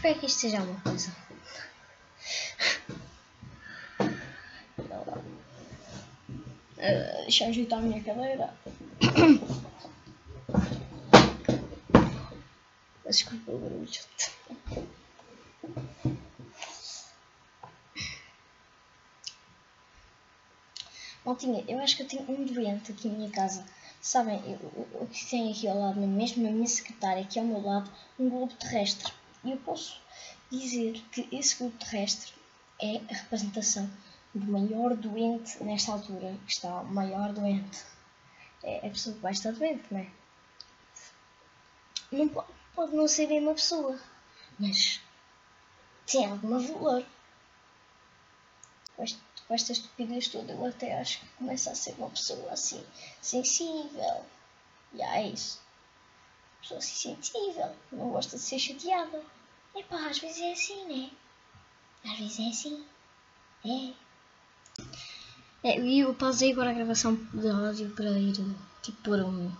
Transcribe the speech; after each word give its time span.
Espero 0.00 0.18
que 0.18 0.24
isto 0.24 0.40
seja 0.40 0.60
alguma 0.60 0.80
coisa. 0.80 1.14
Uh, 6.78 7.22
deixa 7.24 7.44
eu 7.44 7.48
ajeitar 7.50 7.78
a 7.80 7.82
minha 7.82 8.02
cadeira. 8.02 8.54
Desculpa 13.06 13.52
o 13.52 13.58
barulho. 13.58 13.90
Maltinha, 21.26 21.62
eu 21.68 21.78
acho 21.78 21.96
que 21.96 22.04
eu 22.04 22.08
tenho 22.08 22.22
um 22.30 22.46
doente 22.46 22.92
aqui 22.92 23.06
na 23.06 23.18
minha 23.18 23.30
casa. 23.30 23.66
Sabem, 24.00 24.40
o 24.94 25.06
que 25.06 25.26
tem 25.28 25.52
aqui 25.52 25.68
ao 25.68 25.78
lado, 25.78 26.00
mesmo 26.00 26.42
na 26.42 26.50
minha 26.50 26.66
secretária, 26.66 27.22
aqui 27.22 27.38
ao 27.38 27.44
meu 27.44 27.60
lado, 27.60 27.92
um 28.18 28.30
globo 28.30 28.54
terrestre. 28.54 29.19
E 29.44 29.50
eu 29.50 29.56
posso 29.58 30.00
dizer 30.50 31.00
que 31.12 31.28
esse 31.32 31.56
globo 31.56 31.76
terrestre 31.78 32.32
é 32.80 32.96
a 32.96 33.14
representação 33.14 33.90
do 34.34 34.46
maior 34.50 34.94
doente 34.94 35.62
nesta 35.62 35.92
altura, 35.92 36.36
que 36.46 36.52
está 36.52 36.80
o 36.80 36.86
maior 36.86 37.32
doente. 37.32 37.84
É 38.62 38.78
a 38.86 38.90
pessoa 38.90 39.16
que 39.16 39.22
vai 39.22 39.32
estar 39.32 39.52
doente, 39.52 39.84
não 39.90 40.00
é? 40.00 40.10
Não 42.12 42.28
pode, 42.28 42.52
pode 42.74 42.94
não 42.94 43.08
ser 43.08 43.28
bem 43.28 43.40
uma 43.40 43.54
pessoa, 43.54 43.98
mas 44.58 45.00
tem 46.06 46.26
algum 46.26 46.58
valor. 46.58 47.06
Com 48.96 49.54
esta 49.54 49.72
estupidez 49.72 50.28
toda, 50.28 50.52
eu 50.52 50.64
até 50.66 51.00
acho 51.00 51.20
que 51.20 51.26
começa 51.38 51.70
a 51.70 51.74
ser 51.74 51.94
uma 51.94 52.10
pessoa 52.10 52.52
assim, 52.52 52.84
sensível. 53.20 54.26
E 54.92 55.02
é 55.02 55.26
isso. 55.28 55.60
Assim, 56.62 57.14
sensível, 57.16 57.74
não 57.90 58.10
gosta 58.10 58.36
de 58.36 58.42
ser 58.42 58.58
chateada. 58.58 59.22
Epá, 59.74 60.06
às 60.08 60.18
vezes 60.18 60.40
é 60.40 60.52
assim, 60.52 60.84
né? 60.86 61.10
Às 62.04 62.18
vezes 62.18 62.38
é 62.38 62.48
assim. 62.48 62.84
É. 63.64 63.92
É, 65.62 65.78
e 65.78 66.00
eu 66.00 66.14
pausei 66.14 66.52
agora 66.52 66.70
a 66.70 66.74
gravação 66.74 67.14
de 67.34 67.48
áudio 67.48 67.90
para 67.90 68.10
ir 68.10 68.32
tipo 68.82 69.02
pôr 69.02 69.20
um. 69.20 69.52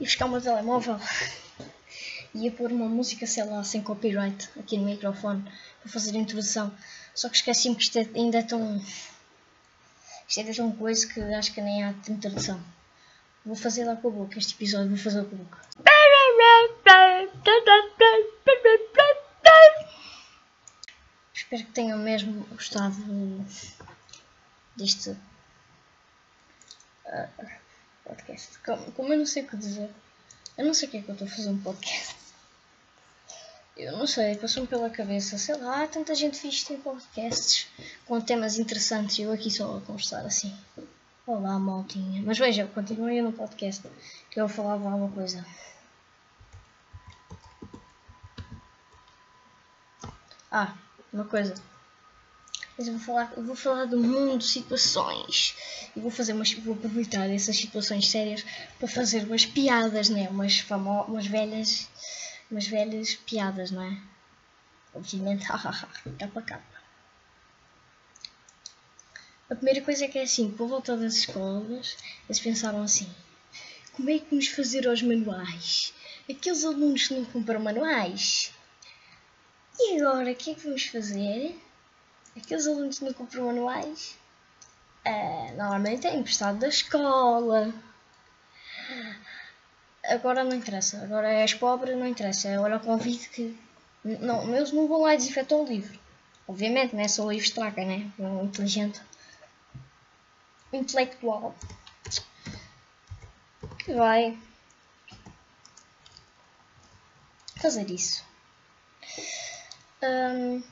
e 0.00 0.04
buscar 0.04 0.26
o 0.26 0.30
meu 0.30 0.40
telemóvel. 0.40 0.98
Ia 2.34 2.52
pôr 2.52 2.70
uma 2.70 2.88
música, 2.88 3.26
sei 3.26 3.44
lá, 3.44 3.64
sem 3.64 3.82
copyright 3.82 4.50
aqui 4.58 4.76
no 4.76 4.84
microfone 4.84 5.42
para 5.80 5.90
fazer 5.90 6.14
a 6.16 6.20
introdução. 6.20 6.72
Só 7.14 7.28
que 7.28 7.36
esqueci-me 7.36 7.74
que 7.74 7.82
isto 7.82 7.98
é, 7.98 8.08
ainda 8.14 8.38
é 8.38 8.42
tão. 8.42 8.80
Isto 10.28 10.40
é 10.40 10.52
tão 10.52 10.70
coisa 10.72 11.06
que 11.06 11.20
acho 11.20 11.52
que 11.54 11.60
nem 11.60 11.82
há 11.82 11.94
introdução. 12.08 12.62
Vou 13.46 13.54
fazer 13.54 13.84
lá 13.84 13.94
com 13.94 14.08
a 14.08 14.10
boca 14.10 14.38
este 14.40 14.54
episódio, 14.54 14.88
vou 14.88 14.98
fazer 14.98 15.24
com 15.24 15.36
a 15.36 15.38
boca. 15.38 15.58
Espero 21.32 21.64
que 21.64 21.72
tenham 21.72 21.96
mesmo 21.98 22.44
gostado 22.46 22.96
deste 24.74 25.10
uh, 25.10 25.16
podcast. 28.02 28.58
Como, 28.96 29.12
eu 29.12 29.18
não 29.18 29.26
sei 29.26 29.44
o 29.44 29.46
que 29.48 29.56
dizer, 29.56 29.90
eu 30.58 30.64
não 30.64 30.74
sei 30.74 30.88
o 30.88 30.90
que 30.90 30.96
é 30.96 31.02
que 31.02 31.08
eu 31.08 31.12
estou 31.12 31.28
a 31.28 31.30
fazer 31.30 31.50
um 31.50 31.62
podcast. 31.62 32.16
Eu 33.76 33.96
não 33.96 34.08
sei, 34.08 34.34
passou-me 34.34 34.66
pela 34.66 34.90
cabeça, 34.90 35.38
sei 35.38 35.54
lá, 35.54 35.86
tanta 35.86 36.16
gente 36.16 36.36
fixe 36.36 36.66
tem 36.66 36.80
podcasts 36.80 37.68
com 38.06 38.20
temas 38.20 38.58
interessantes 38.58 39.20
e 39.20 39.22
eu 39.22 39.30
aqui 39.30 39.52
só 39.52 39.76
a 39.76 39.80
conversar 39.82 40.26
assim. 40.26 40.52
Olá, 41.26 41.58
maltinha. 41.58 42.22
Mas 42.24 42.38
veja, 42.38 42.68
continuem 42.68 43.20
no 43.20 43.32
podcast 43.32 43.82
que 44.30 44.40
eu 44.40 44.48
falava 44.48 44.88
alguma 44.88 45.10
coisa. 45.10 45.44
Ah, 50.48 50.72
uma 51.12 51.24
coisa. 51.24 51.54
Mas 52.78 52.86
eu 52.86 52.96
vou 52.96 53.02
falar, 53.02 53.32
eu 53.36 53.42
vou 53.42 53.56
falar 53.56 53.86
do 53.86 53.98
mundo 53.98 54.40
situações. 54.40 55.56
E 55.96 56.00
vou 56.00 56.12
fazer 56.12 56.32
umas, 56.32 56.52
vou 56.52 56.74
aproveitar 56.74 57.28
essas 57.28 57.56
situações 57.56 58.08
sérias 58.08 58.46
para 58.78 58.86
fazer 58.86 59.24
umas 59.24 59.44
piadas, 59.44 60.08
né? 60.08 60.28
Umas 60.28 60.60
famosas, 60.60 61.08
umas 61.08 61.26
velhas, 61.26 61.88
umas 62.48 62.68
velhas 62.68 63.16
piadas, 63.16 63.72
não 63.72 63.82
é? 63.82 64.00
Obviamente, 64.94 65.44
capa 65.48 66.42
capa. 66.42 66.75
A 69.48 69.54
primeira 69.54 69.80
coisa 69.80 70.04
é 70.04 70.08
que 70.08 70.18
é 70.18 70.22
assim, 70.22 70.50
por 70.50 70.68
volta 70.68 70.96
das 70.96 71.14
escolas, 71.14 71.96
eles 72.28 72.40
pensaram 72.40 72.82
assim, 72.82 73.08
como 73.92 74.10
é 74.10 74.18
que 74.18 74.26
vamos 74.30 74.48
fazer 74.48 74.88
aos 74.88 75.02
manuais? 75.02 75.94
Aqueles 76.28 76.64
alunos 76.64 77.06
que 77.06 77.14
não 77.14 77.24
compram 77.24 77.60
manuais, 77.60 78.52
e 79.78 80.00
agora, 80.00 80.32
o 80.32 80.34
que 80.34 80.50
é 80.50 80.54
que 80.54 80.64
vamos 80.64 80.86
fazer? 80.86 81.60
Aqueles 82.34 82.66
alunos 82.66 82.98
que 82.98 83.04
não 83.04 83.12
compram 83.12 83.46
manuais, 83.46 84.16
uh, 85.06 85.56
normalmente 85.56 86.06
é 86.06 86.16
emprestado 86.16 86.58
da 86.58 86.68
escola. 86.68 87.72
Agora 90.04 90.44
não 90.44 90.56
interessa, 90.56 91.02
agora 91.02 91.28
és 91.28 91.52
pobre, 91.52 91.94
não 91.94 92.06
interessa. 92.06 92.48
É 92.48 92.58
olha 92.58 92.76
o 92.76 92.80
Covid 92.80 93.28
que. 93.28 93.56
Não, 94.02 94.54
eles 94.54 94.72
não 94.72 94.86
vão 94.86 95.02
lá 95.02 95.14
e 95.14 95.18
desinfetam 95.18 95.62
o 95.62 95.66
livro. 95.66 95.98
Obviamente, 96.48 96.94
não 96.94 97.02
é 97.02 97.08
só 97.08 97.24
o 97.24 97.30
livro 97.30 97.46
estraga, 97.46 97.84
né? 97.84 98.10
É 98.18 98.22
um 98.22 98.44
inteligente. 98.44 99.00
Intelectual. 100.72 101.54
Que 103.78 103.94
vai 103.94 104.38
fazer 107.60 107.90
isso. 107.90 108.24
Um, 110.02 110.62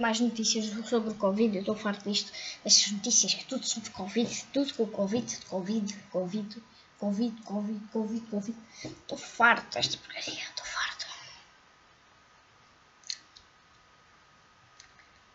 mais 0.00 0.20
notícias 0.20 0.66
sobre 0.88 1.10
o 1.10 1.14
Covid. 1.14 1.54
Eu 1.56 1.60
estou 1.60 1.76
farto 1.76 2.08
disto, 2.08 2.32
destas 2.64 2.92
notícias, 2.92 3.34
que 3.34 3.42
é 3.42 3.44
tudo 3.44 3.66
sobre 3.66 3.90
Covid, 3.90 4.44
tudo 4.52 4.74
com 4.74 4.86
Covid, 4.86 5.46
Covid, 5.46 5.94
Covid, 6.10 6.62
Covid, 6.98 7.42
Covid, 7.42 7.80
Covid, 7.92 8.26
Covid. 8.26 8.58
Estou 8.84 9.18
farto 9.18 9.74
desta 9.74 9.96
porcaria, 9.98 10.42
estou 10.42 10.64
farto. 10.64 11.06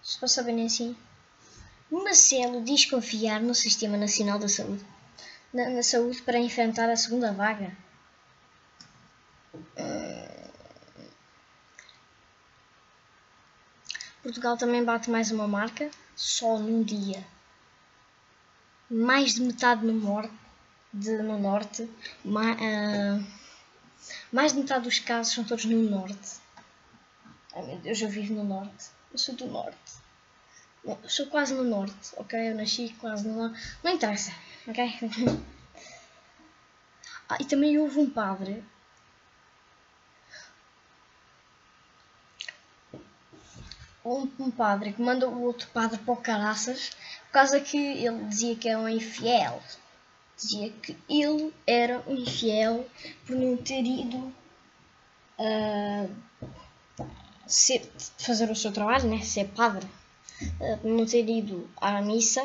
Se 0.01 0.19
para 0.19 0.27
saberem 0.27 0.65
assim, 0.65 0.97
Marcelo 2.01 2.63
diz 2.63 2.85
confiar 2.85 3.41
no 3.41 3.53
Sistema 3.53 3.97
Nacional 3.97 4.39
da 4.39 4.47
Saúde, 4.47 4.83
na, 5.53 5.69
na 5.69 5.83
saúde 5.83 6.21
para 6.23 6.39
enfrentar 6.39 6.89
a 6.89 6.95
segunda 6.95 7.31
vaga. 7.31 7.75
Portugal 14.23 14.57
também 14.57 14.83
bate 14.83 15.09
mais 15.11 15.29
uma 15.31 15.47
marca, 15.47 15.91
só 16.15 16.57
num 16.57 16.81
dia. 16.81 17.23
Mais 18.89 19.35
de 19.35 19.41
metade 19.41 19.85
no 19.85 19.93
norte, 19.93 20.33
de, 20.93 21.17
no 21.17 21.37
norte 21.37 21.89
ma, 22.23 22.53
uh, 22.53 23.27
mais 24.31 24.53
de 24.53 24.59
metade 24.59 24.85
dos 24.85 24.99
casos 24.99 25.33
são 25.33 25.43
todos 25.43 25.65
no 25.65 25.77
norte. 25.89 26.41
Ai 27.53 27.63
meu 27.67 27.77
Deus, 27.79 28.01
eu 28.01 28.09
vivo 28.09 28.33
no 28.33 28.43
norte. 28.43 28.85
Eu 29.11 29.17
sou 29.17 29.35
do 29.35 29.45
norte. 29.45 30.02
Eu 30.85 30.97
sou 31.07 31.27
quase 31.27 31.53
no 31.53 31.63
norte, 31.63 32.13
ok? 32.17 32.51
Eu 32.51 32.55
nasci 32.55 32.93
quase 32.99 33.27
no 33.27 33.35
norte. 33.35 33.77
Não 33.83 33.91
interessa, 33.91 34.33
ok? 34.67 34.93
ah, 37.29 37.37
e 37.39 37.45
também 37.45 37.77
houve 37.77 37.99
um 37.99 38.09
padre 38.09 38.63
um 44.05 44.51
padre 44.51 44.91
que 44.91 45.01
manda 45.01 45.27
o 45.29 45.43
outro 45.43 45.67
padre 45.69 45.97
para 45.97 46.13
o 46.13 46.17
caraças 46.17 46.89
por 47.25 47.31
causa 47.31 47.59
que 47.59 47.77
ele 47.77 48.25
dizia 48.25 48.55
que 48.55 48.67
era 48.67 48.79
um 48.79 48.89
infiel. 48.89 49.61
Dizia 50.35 50.69
que 50.71 50.97
ele 51.09 51.53
era 51.65 52.03
um 52.07 52.15
infiel 52.15 52.87
por 53.25 53.35
não 53.35 53.55
ter 53.55 53.83
ido 53.83 54.17
uh, 55.39 56.15
ser, 57.47 57.89
fazer 58.17 58.51
o 58.51 58.55
seu 58.55 58.71
trabalho, 58.71 59.09
né? 59.09 59.21
ser 59.21 59.47
padre, 59.49 59.87
por 60.81 60.89
não 60.89 61.05
ter 61.05 61.27
ido 61.27 61.69
à 61.77 62.01
missa 62.01 62.43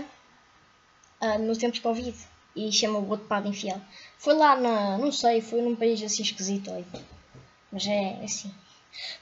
uh, 1.21 1.39
no 1.39 1.56
tempo 1.56 1.75
de 1.75 1.81
Covid 1.81 2.17
e 2.55 2.73
chama 2.73 2.99
o 2.99 3.09
outro 3.09 3.27
padre 3.27 3.50
infiel. 3.50 3.81
Foi 4.19 4.35
lá 4.35 4.56
na, 4.56 4.99
não 4.99 5.12
sei, 5.12 5.41
foi 5.41 5.62
num 5.62 5.77
país 5.77 6.03
assim 6.03 6.23
esquisito, 6.23 6.71
aí. 6.71 6.85
mas 7.71 7.87
é 7.87 8.21
assim. 8.25 8.53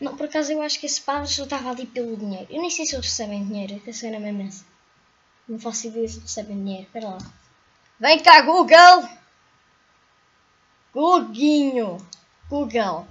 Não, 0.00 0.16
por 0.16 0.26
acaso 0.26 0.52
eu 0.52 0.62
acho 0.62 0.80
que 0.80 0.86
esse 0.86 1.00
padre 1.00 1.28
só 1.28 1.44
estava 1.44 1.70
ali 1.70 1.86
pelo 1.86 2.16
dinheiro. 2.16 2.46
Eu 2.50 2.60
nem 2.60 2.70
sei 2.70 2.86
se 2.86 2.94
eles 2.94 3.06
recebem 3.06 3.44
dinheiro, 3.44 3.80
eu 3.86 3.92
sei 3.92 4.10
na 4.10 4.20
mesma 4.20 4.44
essa. 4.44 4.64
Não 5.48 5.58
faço 5.58 5.86
ideia 5.88 6.08
se 6.08 6.20
recebem 6.20 6.56
dinheiro. 6.56 6.84
Espera 6.84 7.08
lá. 7.10 7.18
Vem 8.00 8.22
cá, 8.22 8.42
Google! 8.42 9.08
Guguinho! 10.92 11.98
Google! 12.48 13.06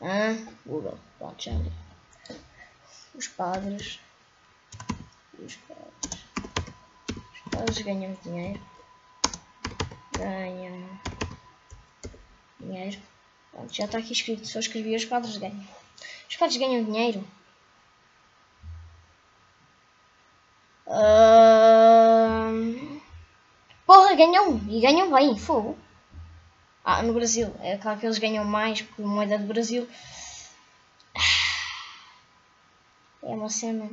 Ah, 0.00 0.36
Google. 0.64 0.98
Pronto, 1.18 1.42
já. 1.42 1.52
Os 3.14 3.26
padres. 3.26 3.98
Os 5.38 5.56
padres. 5.56 6.26
Os 7.16 7.40
padres 7.50 7.78
ganham 7.82 8.16
dinheiro. 8.22 8.60
Ganham 10.16 11.00
dinheiro. 12.60 13.00
Pronto, 13.52 13.74
já 13.74 13.84
está 13.84 13.98
aqui 13.98 14.12
escrito. 14.12 14.46
Só 14.46 14.58
escrevi 14.58 14.96
os 14.96 15.04
padres 15.04 15.36
ganham. 15.36 15.66
Os 16.28 16.36
padres 16.36 16.58
ganham 16.58 16.84
dinheiro? 16.84 17.24
Uh... 20.86 21.78
Porra, 23.86 24.14
ganham! 24.14 24.60
E 24.68 24.80
ganham 24.80 25.12
bem, 25.12 25.36
fogo. 25.38 25.78
Ah, 26.84 27.02
no 27.02 27.12
Brasil. 27.12 27.54
É 27.60 27.76
claro 27.76 28.00
que 28.00 28.06
eles 28.06 28.18
ganham 28.18 28.44
mais 28.44 28.82
porque 28.82 29.02
moeda 29.02 29.38
do 29.38 29.46
Brasil. 29.46 29.88
É 33.22 33.26
uma 33.26 33.50
cena. 33.50 33.90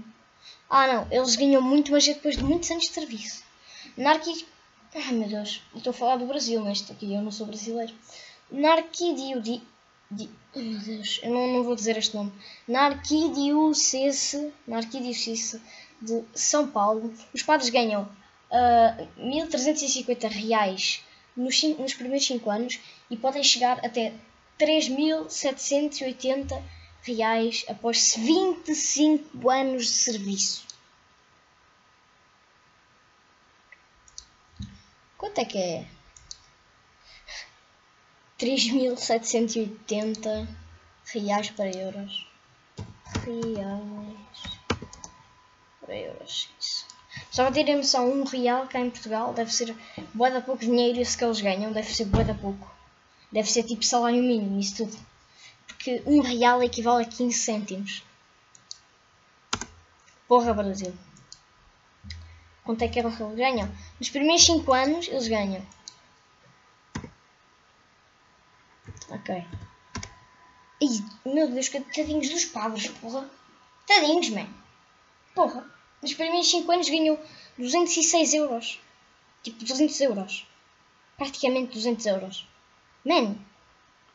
Ah 0.70 0.88
não, 0.88 1.08
eles 1.12 1.36
ganham 1.36 1.62
muito, 1.62 1.92
mas 1.92 2.08
é 2.08 2.14
depois 2.14 2.36
de 2.36 2.44
muitos 2.44 2.70
anos 2.72 2.86
de 2.86 2.92
serviço. 2.92 3.44
Na 3.96 4.12
arqui... 4.12 4.46
Ai 4.94 5.12
meu 5.12 5.28
Deus, 5.28 5.62
estou 5.76 5.92
a 5.92 5.94
falar 5.94 6.18
do 6.18 6.26
Brasil 6.26 6.64
neste 6.64 6.92
aqui, 6.92 7.14
eu 7.14 7.22
não 7.22 7.32
sou 7.32 7.46
brasileiro. 7.46 7.94
Na 8.50 8.74
arquidiocese... 8.74 9.62
Di... 10.10 10.30
Meu 10.56 10.80
Deus, 10.80 11.20
eu 11.24 11.32
não, 11.32 11.48
não 11.48 11.64
vou 11.64 11.76
dizer 11.76 11.98
este 11.98 12.16
nome. 12.16 12.32
Na 12.68 12.86
arquidiocese... 12.86 14.54
Na 14.68 14.78
arquidiocese 14.78 15.62
de 16.02 16.24
São 16.34 16.68
Paulo, 16.68 17.14
os 17.34 17.44
padres 17.44 17.70
ganham 17.70 18.04
uh, 18.04 19.08
1.350 19.20 20.30
reais 20.30 21.04
nos, 21.36 21.62
nos 21.64 21.94
primeiros 21.94 22.26
5 22.26 22.50
anos 22.50 22.80
e 23.10 23.18
podem 23.18 23.44
chegar 23.44 23.84
até 23.86 24.14
3.780 24.60 26.50
reais 26.50 26.76
após 27.70 28.16
25 28.16 29.48
anos 29.50 29.86
de 29.86 29.92
serviço. 29.92 30.66
Quanto 35.16 35.40
é 35.40 35.46
que 35.46 35.58
é? 35.58 35.88
3.780 38.40 40.48
reais 41.06 41.52
para 41.52 41.70
euros. 41.70 42.28
Reais 43.24 44.60
para 45.82 45.96
euros. 45.96 46.50
Isso. 46.60 46.88
Só 47.30 47.44
para 47.44 47.54
terem 47.54 47.78
noção, 47.78 48.12
um 48.12 48.24
real 48.24 48.68
cá 48.68 48.80
em 48.80 48.90
Portugal 48.90 49.32
deve 49.32 49.54
ser 49.54 49.76
boa 50.14 50.32
da 50.32 50.42
pouco 50.42 50.62
dinheiro 50.62 51.00
esse 51.00 51.16
que 51.16 51.24
eles 51.24 51.40
ganham, 51.40 51.72
deve 51.72 51.94
ser 51.94 52.06
boa 52.06 52.24
da 52.24 52.34
pouco. 52.34 52.74
Deve 53.32 53.48
ser 53.50 53.62
tipo 53.64 53.86
salário 53.86 54.24
mínimo, 54.24 54.60
isso 54.60 54.78
tudo 54.78 54.98
que 55.86 56.02
um 56.08 56.20
real 56.20 56.64
equivale 56.64 57.04
a 57.04 57.08
15 57.08 57.38
cêntimos. 57.38 58.04
Porra, 60.28 60.52
Brasil. 60.52 60.92
Quanto 62.64 62.82
é 62.82 62.88
que 62.88 62.98
eles 62.98 63.16
ganham? 63.36 63.72
Nos 64.00 64.10
primeiros 64.10 64.44
5 64.44 64.74
anos 64.74 65.08
eles 65.08 65.28
ganham. 65.28 65.64
Ok. 69.10 69.46
Ih, 70.82 71.06
meu 71.24 71.52
Deus, 71.52 71.70
que 71.70 71.80
tadinhos 71.80 72.30
dos 72.30 72.46
padres, 72.46 72.88
porra. 72.88 73.30
Tadinhos, 73.86 74.30
man. 74.30 74.50
Porra. 75.36 75.72
Nos 76.02 76.16
primeiros 76.16 76.50
5 76.50 76.72
anos 76.72 76.90
ganham 76.90 77.20
206 77.60 78.34
euros. 78.34 78.80
Tipo, 79.44 79.64
200 79.64 80.02
euros. 80.02 80.48
Praticamente 81.16 81.76
200 81.76 82.04
euros. 82.08 82.48
Man, 83.06 83.36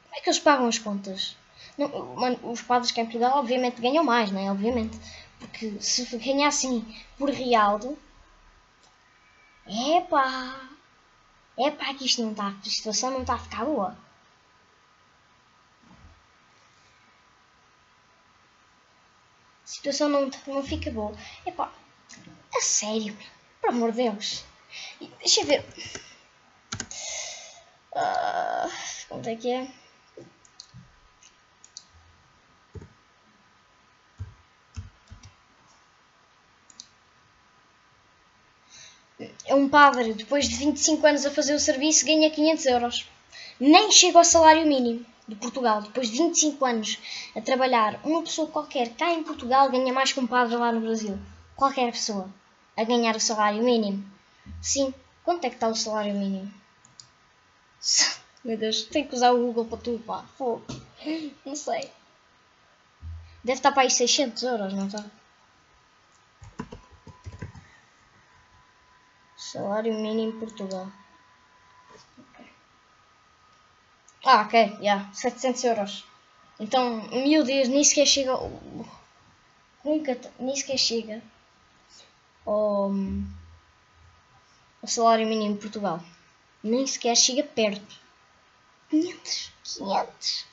como 0.02 0.16
é 0.16 0.20
que 0.20 0.28
eles 0.28 0.40
pagam 0.40 0.66
as 0.66 0.81
contas? 0.81 1.38
Não, 1.80 2.52
os 2.52 2.60
padres 2.60 2.92
que 2.92 3.00
em 3.00 3.06
Portugal 3.06 3.38
obviamente 3.38 3.80
ganham 3.80 4.04
mais, 4.04 4.30
não 4.30 4.38
é? 4.38 4.50
Obviamente. 4.50 4.98
Porque 5.38 5.80
se 5.80 6.04
ganhassem 6.18 6.84
por 7.16 7.30
Rialdo. 7.30 7.98
Epá! 9.66 10.68
Epá, 11.58 11.94
que 11.94 12.04
isto 12.04 12.22
não 12.22 12.32
está. 12.32 12.48
A 12.48 12.68
situação 12.68 13.10
não 13.10 13.22
está 13.22 13.34
a 13.34 13.38
ficar 13.38 13.64
boa. 13.64 13.96
A 19.64 19.66
situação 19.66 20.08
não, 20.10 20.30
não 20.46 20.62
fica 20.62 20.90
boa. 20.90 21.16
Epá, 21.46 21.72
a 22.54 22.60
sério, 22.60 23.16
por 23.60 23.70
amor 23.70 23.92
de 23.92 24.02
Deus. 24.02 24.44
Deixa 25.20 25.40
eu 25.40 25.46
ver. 25.46 25.64
Uh, 27.92 28.70
quanto 29.08 29.28
é 29.28 29.36
que 29.36 29.50
é? 29.50 29.80
É 39.46 39.55
um 39.55 39.69
padre, 39.69 40.14
depois 40.14 40.49
de 40.49 40.56
25 40.56 41.06
anos 41.06 41.26
a 41.26 41.31
fazer 41.31 41.55
o 41.55 41.61
serviço, 41.61 42.06
ganha 42.06 42.31
500 42.31 42.67
euros. 42.67 43.08
Nem 43.58 43.90
chega 43.90 44.19
ao 44.19 44.25
salário 44.25 44.67
mínimo 44.67 45.05
de 45.28 45.37
Portugal. 45.37 45.82
Depois 45.82 46.11
de 46.11 46.17
25 46.17 46.64
anos 46.64 46.99
a 47.37 47.40
trabalhar, 47.40 48.00
uma 48.05 48.22
pessoa 48.22 48.49
qualquer 48.49 48.90
cá 48.90 49.11
em 49.12 49.22
Portugal 49.22 49.70
ganha 49.70 49.93
mais 49.93 50.12
que 50.12 50.20
um 50.20 50.26
padre 50.26 50.56
lá 50.56 50.72
no 50.72 50.81
Brasil. 50.81 51.19
Qualquer 51.56 51.93
pessoa 51.93 52.28
a 52.76 52.84
ganhar 52.84 53.14
o 53.14 53.20
salário 53.20 53.62
mínimo. 53.62 54.05
Sim, 54.62 54.94
quanto 55.23 55.44
é 55.44 55.50
que 55.50 55.56
está 55.56 55.69
o 55.69 55.75
salário 55.75 56.14
mínimo? 56.14 56.50
Meu 58.43 58.56
Deus, 58.56 58.84
tenho 58.84 59.06
que 59.06 59.14
usar 59.14 59.32
o 59.32 59.38
Google 59.38 59.66
para 59.66 59.78
tudo, 59.78 60.02
pá. 60.02 60.25
Fogo. 60.38 60.64
Não 61.44 61.55
sei. 61.55 61.90
Deve 63.44 63.58
estar 63.58 63.73
para 63.73 63.82
aí 63.82 63.90
600 63.90 64.43
euros, 64.43 64.73
não 64.73 64.87
está? 64.87 65.05
Salário 69.52 69.93
mínimo 69.93 70.38
Portugal. 70.38 70.87
Ah, 74.25 74.43
ok, 74.43 74.69
já. 74.75 74.79
Yeah, 74.79 75.12
700 75.12 75.64
euros. 75.64 76.05
Então, 76.61 77.02
meu 77.11 77.43
Deus, 77.43 77.67
nem 77.67 77.82
sequer 77.82 78.06
chega. 78.06 78.38
Nunca. 79.85 80.20
Nem 80.38 80.55
sequer 80.55 80.79
chega. 80.79 81.20
Ao, 82.47 82.93
ao 84.82 84.88
salário 84.88 85.26
mínimo 85.26 85.56
Portugal. 85.56 86.00
Nem 86.62 86.87
sequer 86.87 87.17
chega 87.17 87.43
perto. 87.43 87.97
500. 88.91 89.52
500. 89.64 90.47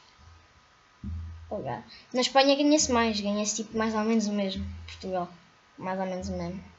Okay. 1.52 1.84
Na 2.14 2.22
Espanha 2.22 2.56
ganha-se 2.56 2.92
mais. 2.92 3.22
Ganha-se 3.22 3.58
tipo 3.58 3.78
mais 3.78 3.94
ou 3.94 4.02
menos 4.02 4.26
o 4.26 4.34
mesmo. 4.34 4.66
Portugal. 4.88 5.30
Mais 5.78 6.00
ou 6.00 6.06
menos 6.08 6.30
o 6.30 6.32
mesmo. 6.36 6.77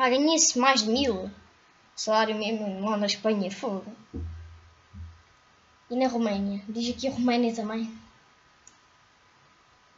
Ah, 0.00 0.08
ganhei-se 0.08 0.56
mais 0.56 0.84
de 0.84 0.90
mil. 0.90 1.28
Salário 1.96 2.36
mesmo 2.36 2.88
lá 2.88 2.96
na 2.96 3.06
Espanha, 3.06 3.50
fogo. 3.50 3.92
E 5.90 5.96
na 5.96 6.06
Roménia? 6.06 6.62
Diz 6.68 6.94
aqui 6.94 7.08
a 7.08 7.10
Roménia 7.10 7.52
também. 7.52 7.92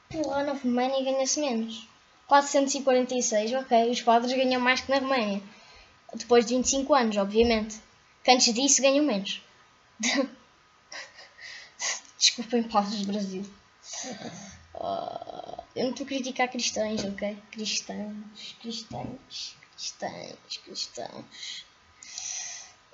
Porra, 0.08 0.42
na 0.42 0.54
Roménia 0.54 1.04
ganha-se 1.04 1.38
menos. 1.38 1.86
446, 2.28 3.52
ok. 3.52 3.90
Os 3.90 4.00
padres 4.00 4.32
ganham 4.32 4.58
mais 4.58 4.80
que 4.80 4.90
na 4.90 5.00
Roménia. 5.00 5.42
Depois 6.14 6.46
de 6.46 6.54
25 6.54 6.94
anos, 6.94 7.18
obviamente. 7.18 7.78
Que 8.24 8.30
antes 8.30 8.54
disso 8.54 8.80
ganham 8.80 9.04
menos. 9.04 9.42
Desculpem, 12.16 12.62
padres 12.62 13.00
do 13.00 13.12
Brasil. 13.12 13.44
Uh, 14.76 15.62
eu 15.76 15.84
não 15.84 15.90
estou 15.90 16.06
a 16.06 16.08
criticar 16.08 16.48
cristãos, 16.48 17.04
ok? 17.04 17.36
Cristãos, 17.50 18.56
cristãos 18.62 19.59
cristãos, 19.80 20.56
cristãos. 20.58 21.64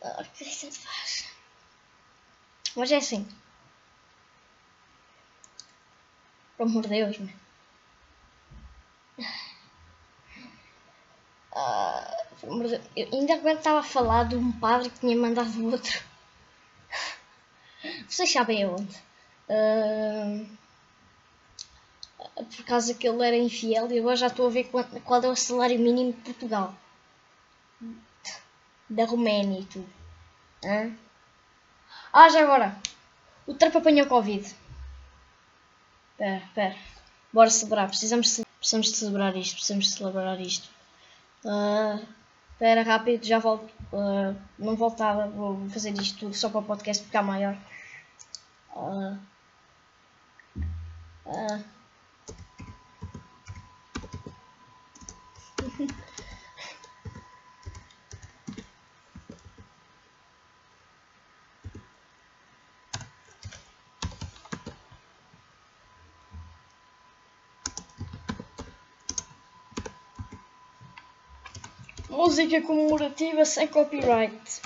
Ah, 0.01 0.23
o 0.23 0.25
que 0.25 0.45
é 0.45 0.49
que 0.49 0.71
faz? 0.71 1.29
Mas 2.77 2.93
é 2.93 2.97
assim. 2.97 3.27
Pelo 6.57 6.71
amor 6.71 6.83
de 6.83 6.89
Deus, 6.89 7.19
mano. 7.19 7.33
Ah, 11.53 12.25
eu 12.95 13.09
ainda 13.13 13.35
agora 13.35 13.55
estava 13.55 13.81
a 13.81 13.83
falar 13.83 14.29
de 14.29 14.37
um 14.37 14.53
padre 14.53 14.91
que 14.91 15.01
tinha 15.01 15.17
mandado 15.17 15.65
outro. 15.67 16.05
Vocês 18.09 18.31
sabem 18.31 18.63
aonde? 18.63 18.97
Uh, 19.49 20.47
por 22.45 22.65
causa 22.65 22.95
que 22.95 23.09
ele 23.09 23.27
era 23.27 23.37
infiel 23.37 23.91
e 23.91 23.99
agora 23.99 24.17
já 24.17 24.27
estou 24.27 24.47
a 24.47 24.51
ver 24.51 24.65
qual, 24.65 24.85
qual 25.05 25.23
é 25.23 25.29
o 25.29 25.37
salário 25.37 25.79
mínimo 25.79 26.13
de 26.13 26.21
Portugal. 26.21 26.75
Da 28.89 29.05
Roménia 29.05 29.61
e 29.61 29.65
tudo. 29.65 29.89
Hã? 30.65 30.93
Ah, 32.13 32.29
já 32.29 32.43
agora. 32.43 32.77
O 33.47 33.55
Trump 33.55 33.77
apanhou 33.77 34.07
Covid. 34.07 34.55
Espera, 36.13 36.37
espera. 36.37 36.77
Bora 37.33 37.51
celebrar. 37.51 37.89
Precisamos, 37.89 38.41
precisamos 38.59 38.87
de 38.89 38.97
celebrar 38.97 39.37
isto. 39.37 39.55
Precisamos 39.55 39.87
de 39.87 39.93
celebrar 39.93 40.41
isto. 40.41 40.69
Uh, 41.45 42.07
rápido. 42.85 43.25
Já 43.25 43.39
volto. 43.39 43.71
Uh, 43.93 44.37
não 44.59 44.77
voltava. 44.77 45.27
Vou 45.29 45.69
fazer 45.71 45.93
isto 45.95 46.19
tudo 46.19 46.35
só 46.35 46.49
para 46.49 46.61
o 46.61 46.65
podcast 46.65 47.05
ficar 47.05 47.23
maior. 47.23 47.57
Uh, 48.75 49.19
uh. 51.27 51.76
Música 72.09 72.63
comemorativa 72.63 73.45
sem 73.45 73.69
copyright. 73.69 74.63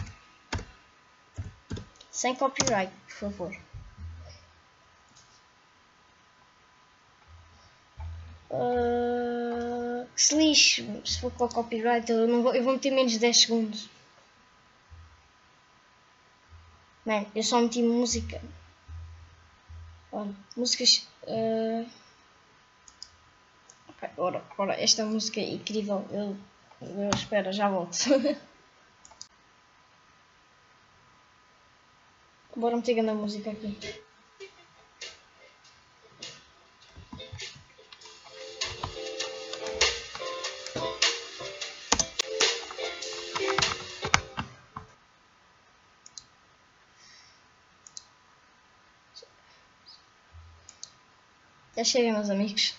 Sem 2.11 2.37
copyright, 2.37 2.93
por 3.07 3.33
favor. 3.33 3.57
Uh 8.51 9.40
que 10.21 10.27
se 10.27 10.37
lixe, 10.37 11.01
se 11.07 11.19
for 11.19 11.33
com 11.33 11.49
copyright, 11.49 12.11
eu, 12.11 12.29
não 12.29 12.43
vou, 12.43 12.55
eu 12.55 12.63
vou 12.63 12.75
meter 12.75 12.91
menos 12.91 13.13
de 13.13 13.19
10 13.19 13.41
segundos. 13.41 13.89
Man, 17.07 17.25
eu 17.35 17.43
só 17.43 17.59
meti 17.59 17.83
música. 17.83 18.39
Olha, 20.13 20.37
músicas. 20.55 21.09
Uh... 21.23 21.89
Ora, 24.19 24.45
ora, 24.59 24.75
esta 24.75 25.07
música 25.07 25.41
é 25.41 25.49
incrível. 25.55 26.07
Eu, 26.11 26.37
eu 26.83 27.11
espero, 27.15 27.51
já 27.51 27.71
volto. 27.71 27.97
Bora 32.55 32.77
meter 32.77 32.99
a 33.09 33.15
música 33.15 33.53
aqui. 33.53 34.03
Já 51.81 51.85
chega, 51.85 52.13
meus 52.13 52.29
amigos. 52.29 52.75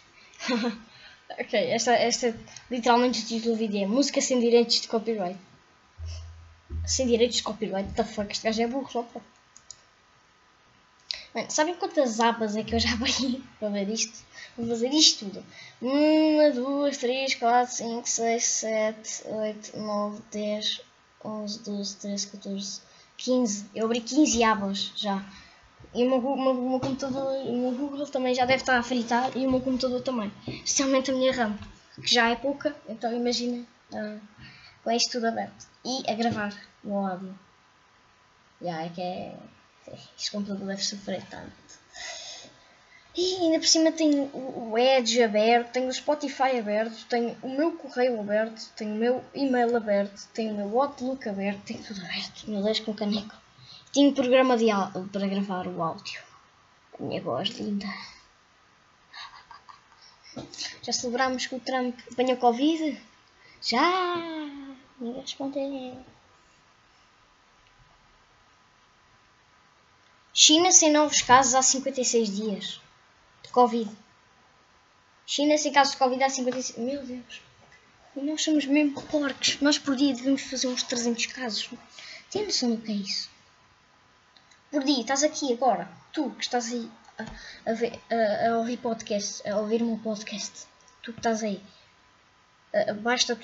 ok, 1.40 1.60
esta, 1.72 1.94
esta 1.94 2.38
literalmente 2.70 3.24
o 3.24 3.26
título 3.26 3.56
do 3.56 3.58
vídeo 3.58 3.84
é 3.84 3.88
Música 3.88 4.22
sem 4.22 4.40
direitos 4.40 4.80
de 4.80 4.88
copyright. 4.88 5.40
Sem 6.86 7.08
direitos 7.08 7.38
de 7.38 7.42
copyright, 7.42 7.88
what 7.88 7.96
the 7.96 8.04
fuck, 8.04 8.32
este 8.32 8.44
gajo 8.44 8.62
é 8.62 8.68
burro, 8.68 8.92
só 8.92 9.04
Bem, 11.34 11.50
sabem 11.50 11.74
quantas 11.74 12.20
abas 12.20 12.56
é 12.56 12.64
que 12.64 12.76
eu 12.76 12.80
já 12.80 12.94
abri 12.94 13.44
para 13.60 13.70
ver 13.70 13.90
isto? 13.90 14.24
Vou 14.56 14.68
fazer 14.68 14.90
isto 14.90 15.26
tudo. 15.26 15.44
1, 15.82 16.54
2, 16.54 16.98
3, 16.98 17.36
4, 17.36 17.74
5, 17.74 18.08
6, 18.08 18.44
7, 18.44 19.24
8, 19.26 19.80
9, 19.80 20.22
10, 20.32 20.82
11, 21.26 21.60
12, 21.64 21.96
13, 21.96 22.28
14, 22.28 22.82
15. 23.18 23.66
Eu 23.74 23.86
abri 23.86 24.00
15 24.00 24.44
abas 24.44 24.92
já. 24.96 25.26
E 25.94 26.06
o 26.06 26.10
meu, 26.10 26.22
meu, 26.22 26.54
meu, 26.54 26.80
computador, 26.80 27.34
o 27.46 27.54
meu 27.54 27.72
Google 27.72 28.08
também 28.08 28.34
já 28.34 28.46
deve 28.46 28.62
estar 28.62 28.78
a 28.78 28.84
fritar 28.84 29.36
e 29.36 29.46
o 29.46 29.52
meu 29.52 29.60
computador 29.60 30.02
também. 30.02 30.32
Especialmente 30.48 31.12
a 31.12 31.14
minha 31.14 31.34
RAM, 31.34 31.58
que 31.96 32.14
já 32.14 32.30
é 32.30 32.36
pouca, 32.36 32.74
então 32.88 33.14
imagina 33.14 33.66
uh, 33.92 34.22
com 34.84 34.92
isto 34.92 35.12
tudo 35.12 35.28
aberto. 35.28 35.68
E 35.84 36.10
a 36.10 36.16
gravar 36.16 36.56
no 36.84 37.06
áudio. 37.06 37.38
Já 38.62 38.84
é 38.84 38.90
que 38.90 39.02
é. 39.02 39.36
Este 40.18 40.32
computador 40.32 40.68
deve 40.68 40.84
sofrer 40.84 41.26
tanto. 41.26 41.52
E 43.14 43.36
ainda 43.42 43.60
por 43.60 43.68
cima 43.68 43.92
tenho 43.92 44.30
o 44.34 44.78
Edge 44.78 45.22
aberto, 45.22 45.74
tenho 45.74 45.90
o 45.90 45.94
Spotify 45.94 46.58
aberto, 46.58 47.06
tenho 47.10 47.36
o 47.42 47.50
meu 47.50 47.74
correio 47.74 48.18
aberto, 48.22 48.72
tenho 48.78 48.94
o 48.94 48.98
meu 48.98 49.24
e-mail 49.36 49.76
aberto, 49.76 50.30
tenho 50.34 50.54
o 50.54 50.56
meu 50.56 50.82
Outlook 50.82 51.28
aberto, 51.28 51.62
tenho 51.64 51.84
tudo 51.84 52.00
aberto. 52.06 52.50
Meu 52.50 52.64
Deus, 52.64 52.80
com 52.80 52.94
caneco. 52.94 53.41
Tenho 53.94 54.14
programa 54.14 54.56
de 54.56 54.68
para 55.12 55.28
gravar 55.28 55.68
o 55.68 55.84
áudio. 55.84 56.22
A 56.98 57.04
minha 57.04 57.22
voz 57.22 57.50
linda. 57.50 57.88
Já 60.82 60.94
celebramos 60.94 61.46
que 61.46 61.56
o 61.56 61.60
Trump 61.60 62.00
apanhou 62.10 62.38
Covid? 62.38 63.02
Já! 63.62 64.16
Ninguém 64.98 65.22
respondeu. 65.22 66.06
China 70.34 70.72
sem 70.72 70.90
novos 70.94 71.22
casos 71.22 71.54
há 71.54 71.62
56 71.62 72.34
dias 72.34 72.82
de 73.44 73.50
Covid. 73.50 73.92
China 75.26 75.58
sem 75.58 75.74
casos 75.74 75.94
de 75.94 76.00
Covid 76.00 76.24
há 76.24 76.30
56. 76.30 76.78
Meu 76.78 77.06
Deus! 77.06 77.42
E 78.16 78.22
nós 78.22 78.42
somos 78.42 78.66
mesmo 78.66 79.02
porcos. 79.02 79.60
Nós 79.60 79.78
por 79.78 79.98
dia 79.98 80.14
devemos 80.14 80.44
fazer 80.44 80.68
uns 80.68 80.82
300 80.82 81.26
casos. 81.26 81.70
Tem 82.30 82.46
noção 82.46 82.74
do 82.74 82.82
que 82.82 82.92
é 82.94 82.96
isso? 82.96 83.30
Por 84.72 84.86
dia, 84.86 85.02
estás 85.02 85.22
aqui 85.22 85.52
agora, 85.52 85.88
tu 86.14 86.32
que 86.32 86.44
estás 86.44 86.72
aí 86.72 86.90
a, 87.20 87.24
a, 87.70 88.50
a, 88.50 88.58
ouvir 88.58 88.78
podcast, 88.78 89.48
a 89.48 89.58
ouvir 89.58 89.84
o 89.84 89.86
meu 89.86 89.98
podcast, 89.98 90.66
tu 91.04 91.12
que 91.12 91.20
estás 91.20 91.44
aí, 91.44 91.62
abaixo 92.90 93.38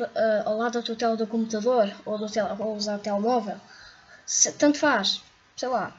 ao 0.45 0.57
lado 0.57 0.79
da 0.79 0.81
tua 0.81 0.95
tela 0.95 1.17
do 1.17 1.27
computador 1.27 1.93
ou, 2.05 2.17
do 2.17 2.31
tel, 2.31 2.47
ou 2.57 2.75
usar 2.75 2.95
o 2.95 2.99
telemóvel, 2.99 3.59
se, 4.25 4.53
tanto 4.53 4.77
faz, 4.77 5.21
sei 5.57 5.67
lá, 5.67 5.93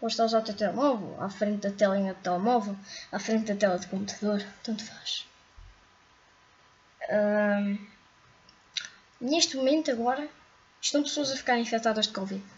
ou 0.00 0.06
estás 0.06 0.32
a 0.32 0.38
usar 0.38 0.38
o 0.38 0.44
teu 0.44 0.54
telemóvel, 0.54 1.20
à 1.20 1.28
frente 1.28 1.68
da 1.68 1.72
telinha 1.72 2.14
do 2.14 2.20
telemóvel, 2.20 2.76
à 3.10 3.18
frente 3.18 3.52
da 3.52 3.58
tela 3.58 3.76
do 3.76 3.88
computador, 3.88 4.46
tanto 4.62 4.84
faz. 4.84 5.26
Um, 7.10 7.86
neste 9.20 9.56
momento 9.56 9.90
agora 9.90 10.28
estão 10.80 11.02
pessoas 11.02 11.32
a 11.32 11.36
ficar 11.36 11.58
infectadas 11.58 12.06
de 12.06 12.12
Covid. 12.12 12.57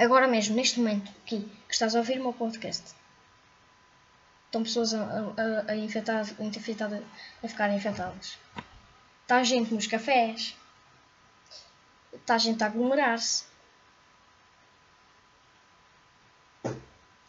Agora 0.00 0.26
mesmo, 0.26 0.56
neste 0.56 0.78
momento, 0.80 1.12
aqui, 1.22 1.42
que 1.68 1.74
estás 1.74 1.94
a 1.94 1.98
ouvir 1.98 2.18
o 2.18 2.22
meu 2.22 2.32
podcast, 2.32 2.94
estão 4.46 4.62
pessoas 4.62 4.94
a, 4.94 5.02
a, 5.02 5.72
a, 5.72 5.76
infectar, 5.76 6.22
a, 6.22 7.48
ficarem 7.48 7.76
infectadas. 7.76 8.38
Está 9.20 9.44
gente 9.44 9.74
nos 9.74 9.86
cafés. 9.86 10.56
Está 12.14 12.38
gente 12.38 12.64
a 12.64 12.66
aglomerar-se. 12.66 13.44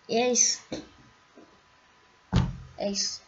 E 0.07 0.15
é 0.15 0.31
isso. 0.31 0.63
É 2.77 2.89
isso. 2.89 3.21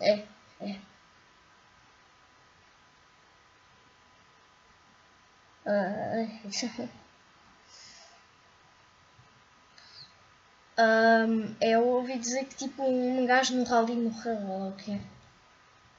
É, 0.00 0.24
é. 0.60 0.89
Um, 10.78 11.54
eu 11.60 11.86
ouvi 11.86 12.18
dizer 12.18 12.44
que 12.46 12.56
tipo 12.56 12.82
um 12.82 13.26
gajo 13.26 13.54
no 13.54 13.64
rally 13.64 13.94
morreu 13.94 14.40
ou 14.48 14.68
o 14.70 14.76
quê? 14.76 15.00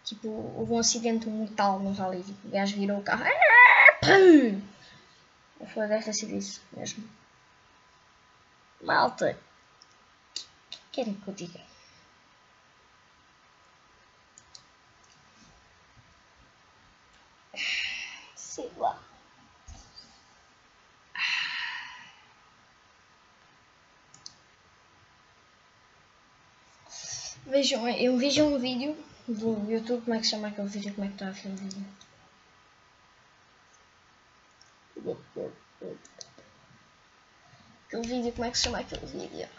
Tipo, 0.04 0.28
houve 0.58 0.74
um 0.74 0.80
acidente 0.80 1.30
mortal 1.30 1.80
no 1.80 1.94
rally, 1.94 2.24
tipo, 2.24 2.48
o 2.48 2.52
gajo 2.52 2.76
virou 2.76 3.00
o 3.00 3.04
carro. 3.04 3.24
Pum! 4.02 4.62
Foi, 5.74 5.88
deve 5.88 6.12
sido 6.14 6.36
isso 6.36 6.62
mesmo. 6.74 7.08
Malta, 8.82 9.38
querem 10.92 11.14
que 11.14 11.28
eu 11.28 11.34
diga? 11.34 11.62
Sei 18.36 18.72
lá. 18.78 19.00
Vejam, 27.52 27.86
eu 27.90 28.18
vejo 28.18 28.46
um 28.46 28.58
vídeo 28.58 28.96
do 29.28 29.70
YouTube, 29.70 30.06
como 30.06 30.16
é 30.16 30.20
que 30.20 30.24
se 30.24 30.32
chama 30.32 30.48
aquele 30.48 30.70
vídeo, 30.70 30.94
como 30.94 31.06
é 31.06 31.10
que 31.10 31.16
está 31.16 31.28
aquele 31.28 31.54
vídeo? 31.54 31.86
Aquele 37.88 38.08
vídeo, 38.08 38.32
como 38.32 38.46
é 38.46 38.52
que 38.52 38.58
se 38.58 38.64
chama 38.64 38.80
aquele 38.80 39.06
vídeo? 39.06 39.50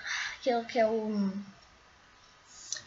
Aquele 0.41 0.65
que 0.65 0.79
é 0.79 0.87
o... 0.87 1.33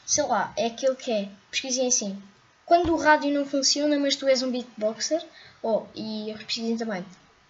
Sei 0.07 0.23
lá, 0.23 0.51
é 0.57 0.65
aquele 0.65 0.95
que 0.95 1.11
é, 1.11 1.29
pesquisem 1.51 1.85
assim, 1.85 2.19
quando 2.65 2.91
o 2.91 2.97
rádio 2.97 3.31
não 3.31 3.45
funciona 3.45 3.99
mas 3.99 4.15
tu 4.15 4.27
és 4.27 4.41
um 4.41 4.49
beatboxer, 4.49 5.23
oh, 5.61 5.85
e 5.93 6.33
pesquisem 6.33 6.77
também, 6.77 7.05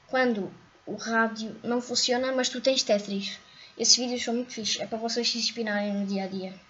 quando 0.08 0.52
o 0.86 0.96
rádio 0.96 1.56
não 1.64 1.80
funciona 1.80 2.34
mas 2.34 2.50
tu 2.50 2.60
tens 2.60 2.84
Tetris. 2.84 3.40
Esses 3.78 3.96
vídeos 3.96 4.26
são 4.26 4.34
muito 4.34 4.52
fixos, 4.52 4.82
é 4.82 4.86
para 4.86 4.98
vocês 4.98 5.32
se 5.32 5.38
inspirarem 5.38 5.94
no 5.94 6.06
dia 6.06 6.26
a 6.26 6.28
dia. 6.28 6.54
Ah, 6.54 6.66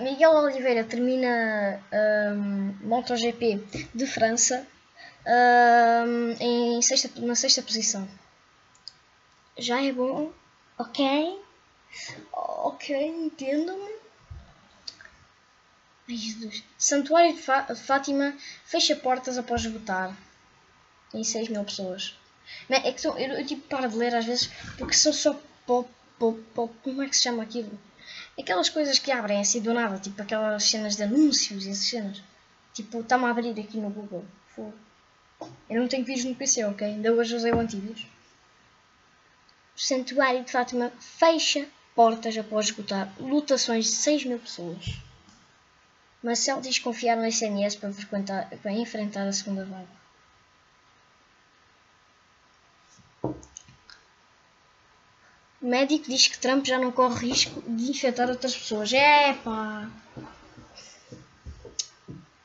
Miguel 0.00 0.32
Oliveira 0.32 0.82
termina 0.82 1.80
um, 2.34 2.74
MotoGP 2.88 3.64
de 3.94 4.06
França 4.06 4.66
um, 5.26 6.32
em 6.40 6.82
sexta, 6.82 7.08
na 7.20 7.36
sexta 7.36 7.62
posição. 7.62 8.08
Já 9.56 9.82
é 9.82 9.92
bom, 9.92 10.32
ok? 10.76 11.40
Ok, 12.32 13.06
entendo-me. 13.06 13.96
Ai 16.08 16.16
Jesus. 16.16 16.64
Santuário 16.76 17.34
de 17.34 17.42
Fátima 17.76 18.36
fecha 18.64 18.96
portas 18.96 19.38
após 19.38 19.64
votar 19.64 20.16
em 21.14 21.22
6 21.22 21.48
mil 21.48 21.64
pessoas. 21.64 22.18
É 22.68 22.92
que 22.92 23.00
são, 23.00 23.16
eu, 23.18 23.34
eu, 23.34 23.46
tipo 23.46 23.68
paro 23.68 23.88
de 23.88 23.96
ler 23.96 24.14
às 24.14 24.24
vezes 24.24 24.50
porque 24.78 24.94
são 24.94 25.12
só 25.12 25.34
pop, 25.66 25.88
pop, 26.18 26.40
pop, 26.54 26.74
como 26.82 27.02
é 27.02 27.08
que 27.08 27.16
se 27.16 27.22
chama 27.22 27.42
aquilo? 27.42 27.78
Aquelas 28.38 28.68
coisas 28.68 28.98
que 28.98 29.10
abrem 29.10 29.40
assim 29.40 29.60
do 29.60 29.72
nada, 29.72 29.98
tipo 29.98 30.20
aquelas 30.20 30.64
cenas 30.64 30.96
de 30.96 31.02
anúncios 31.02 31.64
e 31.64 31.70
essas 31.70 31.86
cenas. 31.86 32.22
Tipo, 32.74 33.00
está-me 33.00 33.24
a 33.24 33.30
abrir 33.30 33.58
aqui 33.58 33.78
no 33.78 33.88
Google. 33.88 34.24
Eu 35.68 35.80
não 35.80 35.88
tenho 35.88 36.04
vírus 36.04 36.24
no 36.24 36.34
PC, 36.34 36.64
ok? 36.64 36.86
Ainda 36.86 37.12
hoje 37.12 37.34
usei 37.34 37.52
o 37.52 37.58
antivírus. 37.58 38.06
O 39.76 39.80
Santuário 39.80 40.44
de 40.44 40.52
Fátima 40.52 40.92
fecha 40.98 41.66
portas 41.94 42.36
após 42.36 42.66
esgotar 42.66 43.12
lutações 43.18 43.86
de 43.86 43.92
6 43.92 44.24
mil 44.26 44.38
pessoas. 44.38 44.98
Marcel 46.22 46.60
diz 46.60 46.78
confiar 46.78 47.16
no 47.16 47.26
SNS 47.26 47.76
para, 47.76 47.92
para 48.62 48.72
enfrentar 48.72 49.26
a 49.26 49.32
segunda 49.32 49.64
vaga. 49.64 50.05
O 55.66 55.68
médico 55.68 56.04
diz 56.08 56.28
que 56.28 56.38
Trump 56.38 56.64
já 56.64 56.78
não 56.78 56.92
corre 56.92 57.26
risco 57.26 57.60
de 57.62 57.90
infectar 57.90 58.30
outras 58.30 58.54
pessoas. 58.56 58.92
Epá! 58.92 59.90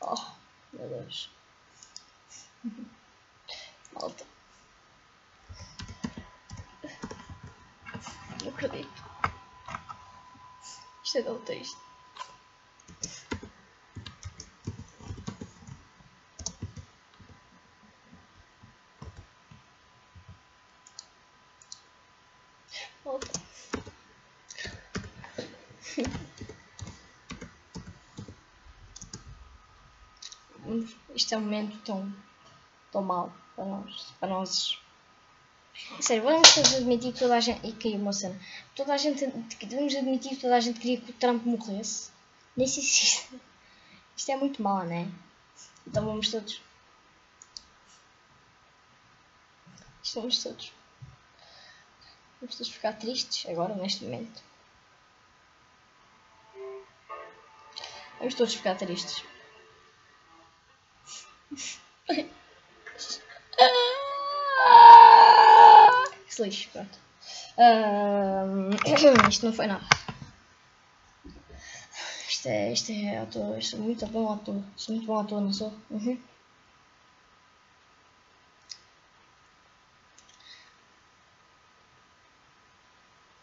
Oh, 0.02 0.26
meu 0.74 0.90
Deus. 0.90 1.30
Malta. 3.94 4.26
Não 8.42 8.50
acredito. 8.50 9.04
Isto 11.04 11.18
é 11.20 11.22
tão 11.22 11.40
triste. 11.42 11.78
Volta. 23.04 23.28
Isto 31.16 31.21
é 31.34 31.38
um 31.38 31.42
momento 31.42 31.78
tão, 31.84 32.14
tão 32.92 33.02
mau 33.02 33.34
para 33.56 33.66
nós, 33.66 34.14
para 34.20 34.30
nós. 34.30 34.82
Sério, 36.00 36.24
vamos 36.24 36.54
todos 36.54 36.76
admitir 36.76 37.14
que 37.14 37.20
toda 37.20 37.36
a 37.36 37.40
gente. 37.40 37.66
E 37.66 37.72
caiu 37.74 38.00
uma 38.00 38.14
cena. 38.14 38.40
Toda 38.76 38.94
a 38.94 38.98
gente. 38.98 39.26
Devemos 39.66 39.96
admitir 39.96 40.32
que 40.32 40.42
toda 40.42 40.56
a 40.56 40.60
gente 40.60 40.80
queria 40.80 41.00
que 41.00 41.12
o 41.12 41.14
Trump 41.14 41.46
morresse. 41.46 42.12
Nem 42.56 42.68
se 42.68 42.82
isto. 42.82 43.40
Isto 44.16 44.32
é 44.32 44.38
muito 44.38 44.62
mau, 44.62 44.84
não 44.84 44.92
é? 44.92 45.08
Então 45.88 46.06
vamos 46.06 46.30
todos. 46.30 46.62
Estamos 50.04 50.44
todos. 50.44 50.74
Vamos 52.40 52.56
todos 52.56 52.72
ficar 52.72 52.94
tristes 52.94 53.50
agora, 53.50 53.76
neste 53.76 54.04
momento. 54.04 54.44
Vamos 58.20 58.36
todos 58.36 58.54
ficar 58.54 58.76
tristes. 58.76 59.24
Se 66.28 66.42
lixe, 66.44 66.68
pronto. 66.70 66.98
Uh, 67.58 68.72
isto 69.30 69.46
não 69.46 69.54
foi 69.54 69.68
nada. 69.68 69.86
Isto 72.28 72.48
é, 72.48 72.74
isto 72.74 72.92
é 72.92 73.18
ator, 73.18 73.58
isto 73.60 73.76
é 73.76 73.80
muito 73.80 74.08
bom 74.08 74.34
ator. 74.34 74.64
Sou 74.76 74.96
muito 74.96 75.06
bom 75.06 75.20
ator, 75.20 75.42
não 75.42 75.54
sou? 75.54 75.74
Uhum. 75.90 76.18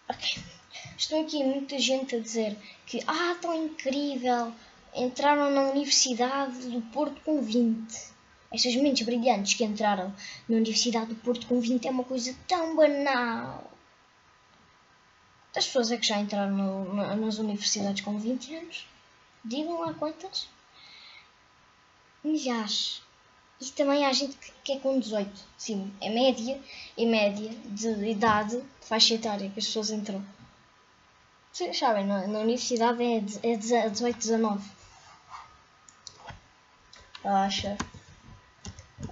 Ok. 0.09 0.43
Estou 0.97 1.23
aqui 1.23 1.45
muita 1.45 1.79
gente 1.79 2.17
a 2.17 2.21
dizer 2.21 2.57
que 2.87 3.05
ah, 3.07 3.37
tão 3.41 3.55
incrível, 3.55 4.53
entraram 4.99 5.51
na 5.51 5.71
Universidade 5.71 6.69
do 6.69 6.81
Porto 6.93 7.21
com 7.23 7.41
20. 7.41 8.09
Estas 8.53 8.75
mentes 8.77 9.05
brilhantes 9.05 9.55
que 9.55 9.65
entraram 9.65 10.13
na 10.49 10.57
Universidade 10.57 11.07
do 11.07 11.15
Porto 11.17 11.47
com 11.47 11.61
20 11.61 11.87
é 11.87 11.91
uma 11.91 12.05
coisa 12.05 12.35
tão 12.47 12.75
banal. 12.75 13.71
As 15.55 15.67
pessoas 15.67 15.91
é 15.91 15.97
que 15.97 16.07
já 16.07 16.19
entraram 16.19 16.57
no, 16.57 16.95
na, 16.95 17.17
nas 17.17 17.39
universidades 17.39 18.03
com 18.03 18.19
20 18.19 18.55
anos? 18.55 18.87
Digam 19.45 19.81
lá 19.81 19.95
quantas? 19.95 20.49
Milhares. 22.25 23.03
E 23.61 23.67
também 23.67 24.07
há 24.07 24.13
gente 24.13 24.37
que, 24.37 24.53
que 24.65 24.73
é 24.73 24.79
com 24.79 24.99
18. 24.99 25.31
Sim, 25.57 25.93
é 26.01 26.09
média, 26.09 26.61
é 26.97 27.05
média 27.05 27.51
de 27.67 28.09
idade, 28.09 28.57
de 28.57 28.87
faixa 28.87 29.15
etária 29.15 29.51
que 29.51 29.59
as 29.59 29.67
pessoas 29.67 29.91
entram. 29.91 30.25
Vocês 31.53 31.77
sabem, 31.77 32.07
na, 32.07 32.27
na 32.27 32.41
universidade 32.41 33.03
é, 33.03 33.17
é 33.43 33.57
18, 33.57 34.17
19. 34.17 34.78
Faixa 37.23 37.77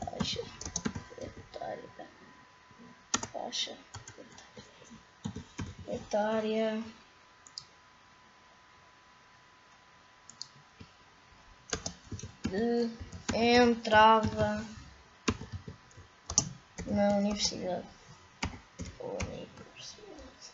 faixa 0.04 0.40
etária 1.20 1.90
faixa 3.32 3.76
etária 5.88 6.82
de 12.48 12.90
entrada 13.34 14.64
na 16.86 17.16
universidade. 17.16 17.86
Universidade. 19.00 20.52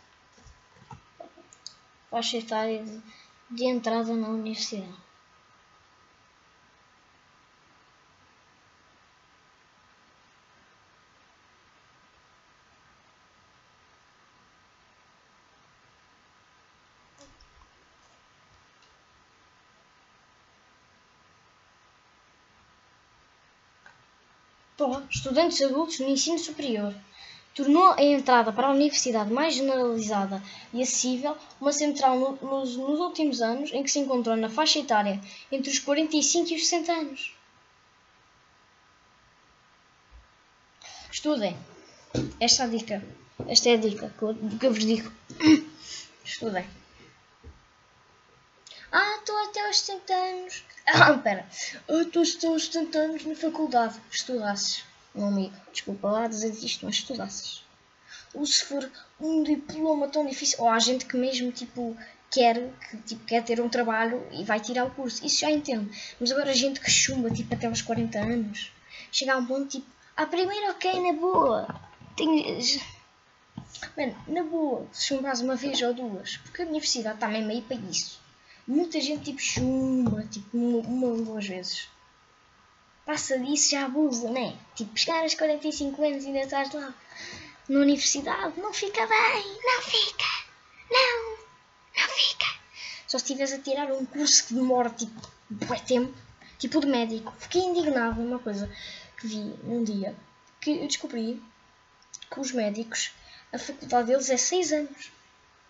Faixa 2.11 2.39
etária 2.39 2.83
de 3.51 3.65
entrada 3.65 4.15
na 4.15 4.29
universidade 4.29 5.12
estudantes 25.11 25.61
adultos 25.63 25.99
no 26.01 26.09
ensino 26.09 26.39
superior. 26.39 26.95
Tornou 27.55 27.93
a 27.93 28.03
entrada 28.03 28.51
para 28.53 28.69
a 28.69 28.71
universidade 28.71 29.31
mais 29.31 29.55
generalizada 29.55 30.43
e 30.73 30.81
acessível, 30.81 31.37
uma 31.61 31.73
central 31.73 32.19
no, 32.19 32.37
nos, 32.37 32.77
nos 32.77 32.99
últimos 32.99 33.43
anos 33.43 33.71
em 33.73 33.83
que 33.83 33.91
se 33.91 33.99
encontrou 33.99 34.37
na 34.37 34.49
faixa 34.49 34.79
etária 34.79 35.21
entre 35.51 35.71
os 35.71 35.79
45 35.79 36.51
e 36.51 36.57
os 36.57 36.67
60 36.67 36.93
anos. 36.93 37.35
Estudem. 41.11 41.57
Esta 42.41 42.63
é 42.63 42.67
a 42.67 42.69
dica. 42.69 43.05
Esta 43.47 43.69
é 43.69 43.75
a 43.75 43.77
dica 43.77 44.13
que 44.19 44.23
eu, 44.23 44.35
que 44.59 44.67
eu 44.67 44.73
vos 44.73 44.85
digo. 44.85 45.13
Estudem. 46.25 46.65
Ah, 48.95 49.17
estou 49.19 49.39
até 49.39 49.67
aos 49.67 49.81
70 49.81 50.13
anos. 50.13 50.65
Ah, 50.87 51.15
pera. 51.15 51.47
Estou 51.89 52.23
até 52.23 52.47
aos 52.47 52.67
70 52.67 52.99
anos 52.99 53.25
na 53.25 53.35
faculdade. 53.35 53.99
Estudasses. 54.11 54.85
Meu 55.15 55.29
amigo, 55.29 55.57
desculpa 55.73 56.11
lá 56.11 56.29
dizer 56.29 56.53
isto, 56.63 56.85
mas 56.85 56.97
estudasses. 56.97 57.65
Ou 58.35 58.45
se 58.45 58.63
for 58.67 58.91
um 59.19 59.43
diploma 59.43 60.09
tão 60.09 60.27
difícil. 60.27 60.61
Ou 60.61 60.69
há 60.69 60.79
gente 60.79 61.07
que 61.07 61.17
mesmo, 61.17 61.51
tipo, 61.51 61.97
quer, 62.31 62.71
que, 62.91 62.97
tipo, 62.99 63.25
quer 63.25 63.43
ter 63.43 63.63
um 63.63 63.69
trabalho 63.69 64.27
e 64.31 64.45
vai 64.45 64.61
tirar 64.61 64.85
o 64.85 64.91
curso. 64.91 65.25
Isso 65.25 65.41
já 65.41 65.51
entendo. 65.51 65.91
Mas 66.21 66.31
agora 66.31 66.51
a 66.51 66.55
gente 66.55 66.79
que 66.79 66.91
chumba, 66.91 67.31
tipo, 67.31 67.55
até 67.55 67.69
aos 67.69 67.81
40 67.81 68.19
anos. 68.19 68.73
Chega 69.11 69.33
a 69.33 69.39
um 69.39 69.47
ponto, 69.47 69.69
tipo, 69.69 69.87
a 70.15 70.27
primeira 70.27 70.71
ok, 70.71 71.01
na 71.01 71.19
boa. 71.19 71.81
Tenho... 72.15 72.61
Mano, 73.97 74.17
na 74.29 74.43
boa, 74.43 74.87
se 74.93 75.07
chumbas 75.07 75.41
uma 75.41 75.57
vez 75.57 75.81
ou 75.81 75.95
duas. 75.95 76.37
Porque 76.37 76.61
a 76.61 76.67
universidade 76.67 77.15
está 77.15 77.29
mesmo 77.29 77.51
aí 77.51 77.63
para 77.63 77.77
isso 77.77 78.22
muita 78.67 79.01
gente 79.01 79.25
tipo 79.25 79.41
chumba, 79.41 80.25
tipo 80.31 80.57
uma 80.57 81.09
ou 81.09 81.25
duas 81.25 81.47
vezes. 81.47 81.89
Passa 83.05 83.39
disso, 83.39 83.71
já 83.71 83.85
abusa, 83.85 84.31
né? 84.31 84.57
Tipo, 84.77 84.97
chegar 84.97 85.23
aos 85.23 85.35
45 85.35 86.05
anos 86.05 86.25
e 86.25 86.29
ainda 86.29 86.41
estás 86.41 86.73
lá 86.73 86.95
na 87.69 87.81
universidade, 87.81 88.61
não 88.61 88.73
fica 88.73 89.07
bem, 89.07 89.59
não 89.65 89.83
fica, 89.83 90.25
não, 90.91 91.37
não 91.97 92.15
fica. 92.15 92.47
Só 93.07 93.19
se 93.19 93.41
a 93.43 93.59
tirar 93.59 93.93
um 93.93 94.05
curso 94.07 94.47
que 94.47 94.55
demora 94.55 94.91
tipo 94.91 95.21
bué 95.51 95.79
tempo, 95.81 96.15
tipo 96.59 96.81
de 96.81 96.87
médico. 96.87 97.33
Fiquei 97.39 97.63
indignado 97.63 98.21
uma 98.21 98.39
coisa 98.39 98.71
que 99.19 99.27
vi 99.27 99.55
num 99.65 99.85
dia, 99.85 100.17
que 100.61 100.71
eu 100.71 100.87
descobri 100.87 101.43
que 102.31 102.41
os 102.41 102.53
médicos, 102.53 103.13
a 103.53 103.59
faculdade 103.59 104.09
deles 104.09 104.31
é 104.31 104.37
6 104.37 104.73
anos. 104.73 105.13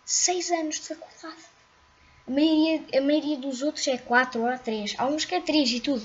6 0.04 0.50
anos 0.50 0.74
de 0.76 0.88
faculdade. 0.88 1.51
A 2.32 2.34
maioria, 2.34 2.82
a 2.98 3.00
maioria 3.02 3.36
dos 3.36 3.60
outros 3.60 3.86
é 3.86 3.98
4 3.98 4.40
ou 4.40 4.58
3. 4.58 4.94
Há 4.96 5.06
uns 5.06 5.26
que 5.26 5.34
é 5.34 5.40
3 5.42 5.68
e 5.68 5.80
tudo. 5.80 6.02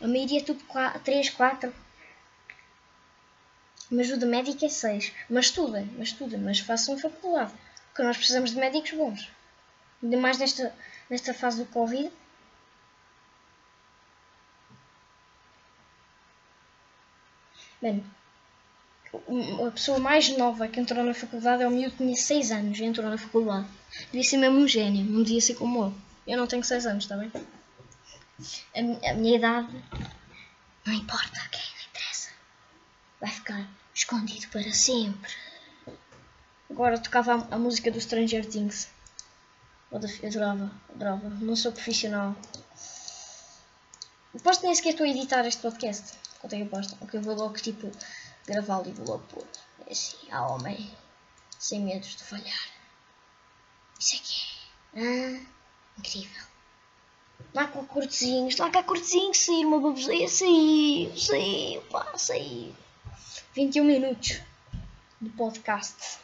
A 0.00 0.08
maioria 0.08 0.40
é 0.40 0.42
tudo 0.42 0.64
4, 0.64 1.00
3, 1.02 1.30
4. 1.30 1.72
Mas 3.88 4.10
o 4.10 4.18
de 4.18 4.26
médico 4.26 4.64
é 4.64 4.68
6. 4.68 5.12
Mas 5.30 5.44
estudem, 5.44 5.88
mas 5.96 6.08
estudem, 6.08 6.40
mas 6.40 6.58
façam 6.58 6.98
faculdade. 6.98 7.52
Porque 7.86 8.02
nós 8.02 8.16
precisamos 8.16 8.50
de 8.50 8.56
médicos 8.56 8.90
bons. 8.90 9.30
Ainda 10.02 10.16
mais 10.16 10.36
nesta, 10.38 10.74
nesta 11.08 11.32
fase 11.32 11.62
do 11.62 11.70
Covid. 11.70 12.10
Bem, 17.80 18.04
a 19.64 19.70
pessoa 19.70 20.00
mais 20.00 20.36
nova 20.36 20.66
que 20.66 20.80
entrou 20.80 21.04
na 21.04 21.14
faculdade 21.14 21.62
é 21.62 21.68
o 21.68 21.70
miúdo 21.70 21.92
que 21.92 21.98
tinha 21.98 22.16
6 22.16 22.50
anos 22.50 22.78
e 22.80 22.84
entrou 22.84 23.08
na 23.08 23.16
faculdade. 23.16 23.77
Devia 24.06 24.22
ser 24.22 24.36
mesmo 24.36 24.58
um 24.58 24.68
gênio, 24.68 25.04
não 25.04 25.22
devia 25.22 25.40
ser 25.40 25.54
como 25.54 25.84
eu. 25.84 25.94
Eu 26.26 26.38
não 26.38 26.46
tenho 26.46 26.62
6 26.62 26.86
anos, 26.86 27.04
está 27.04 27.16
bem? 27.16 27.32
A, 28.74 29.10
a, 29.10 29.14
minha 29.14 29.36
idade 29.36 29.68
não 30.86 30.94
importa, 30.94 31.40
ok? 31.46 31.60
Não 31.60 31.90
interessa. 31.90 32.30
Vai 33.20 33.30
ficar 33.30 33.68
escondido 33.94 34.46
para 34.48 34.72
sempre. 34.72 35.32
Agora 36.70 36.98
tocava 36.98 37.34
a, 37.34 37.54
a 37.54 37.58
música 37.58 37.90
do 37.90 38.00
Stranger 38.00 38.46
Things. 38.46 38.88
Eu 39.90 39.98
adorava, 40.28 40.70
adorava. 40.90 41.28
Não 41.28 41.56
sou 41.56 41.72
profissional. 41.72 42.36
Posto 44.42 44.64
nem 44.64 44.74
sequer 44.74 44.90
estou 44.90 45.04
a 45.04 45.08
editar 45.08 45.44
este 45.46 45.62
podcast. 45.62 46.18
Quanto 46.40 46.52
é 46.52 46.58
que 46.58 46.64
eu 46.64 46.68
posto? 46.68 46.96
Ok, 47.00 47.18
eu 47.18 47.22
vou 47.22 47.34
logo 47.34 47.54
tipo 47.54 47.90
gravá-lo 48.46 48.88
e 48.88 48.92
vou 48.92 49.06
logo 49.06 49.24
pôr. 49.24 49.46
É 49.86 49.92
assim, 49.92 50.30
a 50.30 50.46
homem. 50.46 50.90
Sem 51.58 51.80
medos 51.80 52.16
de 52.16 52.22
falhar. 52.22 52.77
Isso 53.98 54.16
aqui 54.16 54.58
é. 54.94 55.36
Ah, 55.36 55.40
incrível. 55.98 56.42
Lá 57.54 57.66
com 57.66 57.84
cortezinhos, 57.86 58.56
lá 58.56 58.66
a 58.66 58.82
cortezinhos, 58.82 59.38
sair 59.38 59.64
uma 59.64 59.80
baboseia, 59.80 60.28
saiu, 60.28 61.16
saiu, 61.16 61.82
pá, 61.90 62.16
saiu. 62.16 62.74
21 63.54 63.84
minutos 63.84 64.40
de 65.20 65.30
podcast. 65.30 66.18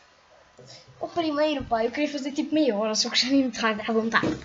O 1.00 1.08
primeiro, 1.08 1.64
pá, 1.64 1.84
eu 1.84 1.90
queria 1.90 2.10
fazer 2.10 2.32
tipo 2.32 2.54
meia 2.54 2.76
hora, 2.76 2.94
só 2.94 3.10
que 3.10 3.16
já 3.16 3.28
nem 3.28 3.44
me 3.44 3.50
dá 3.50 3.70
à 3.70 3.92
vontade. 3.92 4.38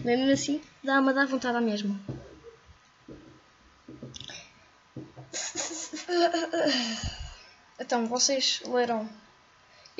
Mesmo 0.00 0.30
assim, 0.30 0.62
dá-me 0.82 1.10
a 1.10 1.12
dar 1.12 1.26
vontade 1.26 1.56
à 1.56 1.60
mesma. 1.60 2.00
Então, 7.82 8.06
vocês 8.06 8.62
leram. 8.64 9.08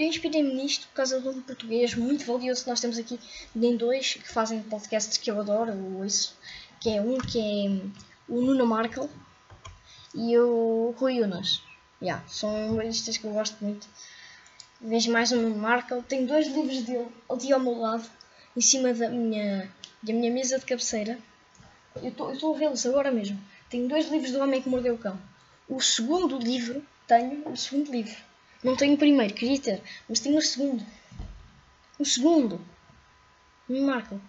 Eu 0.02 0.08
inspirei-me 0.08 0.52
nisto 0.52 0.88
por 0.88 0.94
causa 0.94 1.20
de 1.20 1.28
um 1.28 1.40
português 1.40 1.94
muito 1.94 2.24
valioso 2.24 2.64
que 2.64 2.70
nós 2.70 2.80
temos 2.80 2.98
aqui, 2.98 3.20
nem 3.54 3.76
dois, 3.76 4.14
que 4.14 4.28
fazem 4.28 4.60
podcasts 4.60 5.16
que 5.16 5.30
eu 5.30 5.38
adoro, 5.38 6.04
isso, 6.04 6.36
que 6.80 6.90
é 6.90 7.00
um 7.00 7.18
que 7.18 7.38
é 7.38 7.70
o 8.28 8.40
Nuno 8.40 8.66
Markel 8.66 9.08
e 10.12 10.36
o 10.36 10.92
Rui 10.98 11.22
Unas. 11.22 11.62
Yeah, 12.02 12.20
são 12.26 12.70
humoristas 12.70 13.16
que 13.16 13.24
eu 13.24 13.30
gosto 13.30 13.62
muito. 13.64 13.86
Vejo 14.80 15.12
mais 15.12 15.30
o 15.30 15.36
Nuno 15.36 15.54
Markel. 15.54 16.02
Tenho 16.02 16.26
dois 16.26 16.48
livros 16.48 16.82
dele 16.82 17.06
ali 17.30 17.52
ao 17.52 17.60
meu 17.60 17.78
lado, 17.78 18.10
em 18.56 18.60
cima 18.60 18.92
da 18.92 19.08
minha, 19.08 19.72
da 20.02 20.12
minha 20.12 20.32
mesa 20.32 20.58
de 20.58 20.66
cabeceira. 20.66 21.16
Eu 22.02 22.08
estou 22.08 22.56
a 22.56 22.58
vê-los 22.58 22.84
agora 22.86 23.12
mesmo. 23.12 23.40
Tenho 23.70 23.88
dois 23.88 24.10
livros 24.10 24.32
do 24.32 24.40
Homem 24.40 24.60
que 24.60 24.68
Mordeu 24.68 24.94
o 24.94 24.98
Cão. 24.98 25.16
O 25.68 25.80
segundo 25.80 26.38
livro, 26.38 26.84
tenho 27.06 27.48
o 27.48 27.56
segundo 27.56 27.92
livro. 27.92 28.31
Não 28.62 28.76
tenho 28.76 28.94
o 28.94 28.98
primeiro, 28.98 29.34
queria 29.34 29.60
ter, 29.60 29.82
mas 30.08 30.20
tenho 30.20 30.38
o 30.38 30.42
segundo. 30.42 30.86
O 31.98 32.04
segundo. 32.04 32.60
Nuno 33.68 33.86
Markel. 33.86 34.20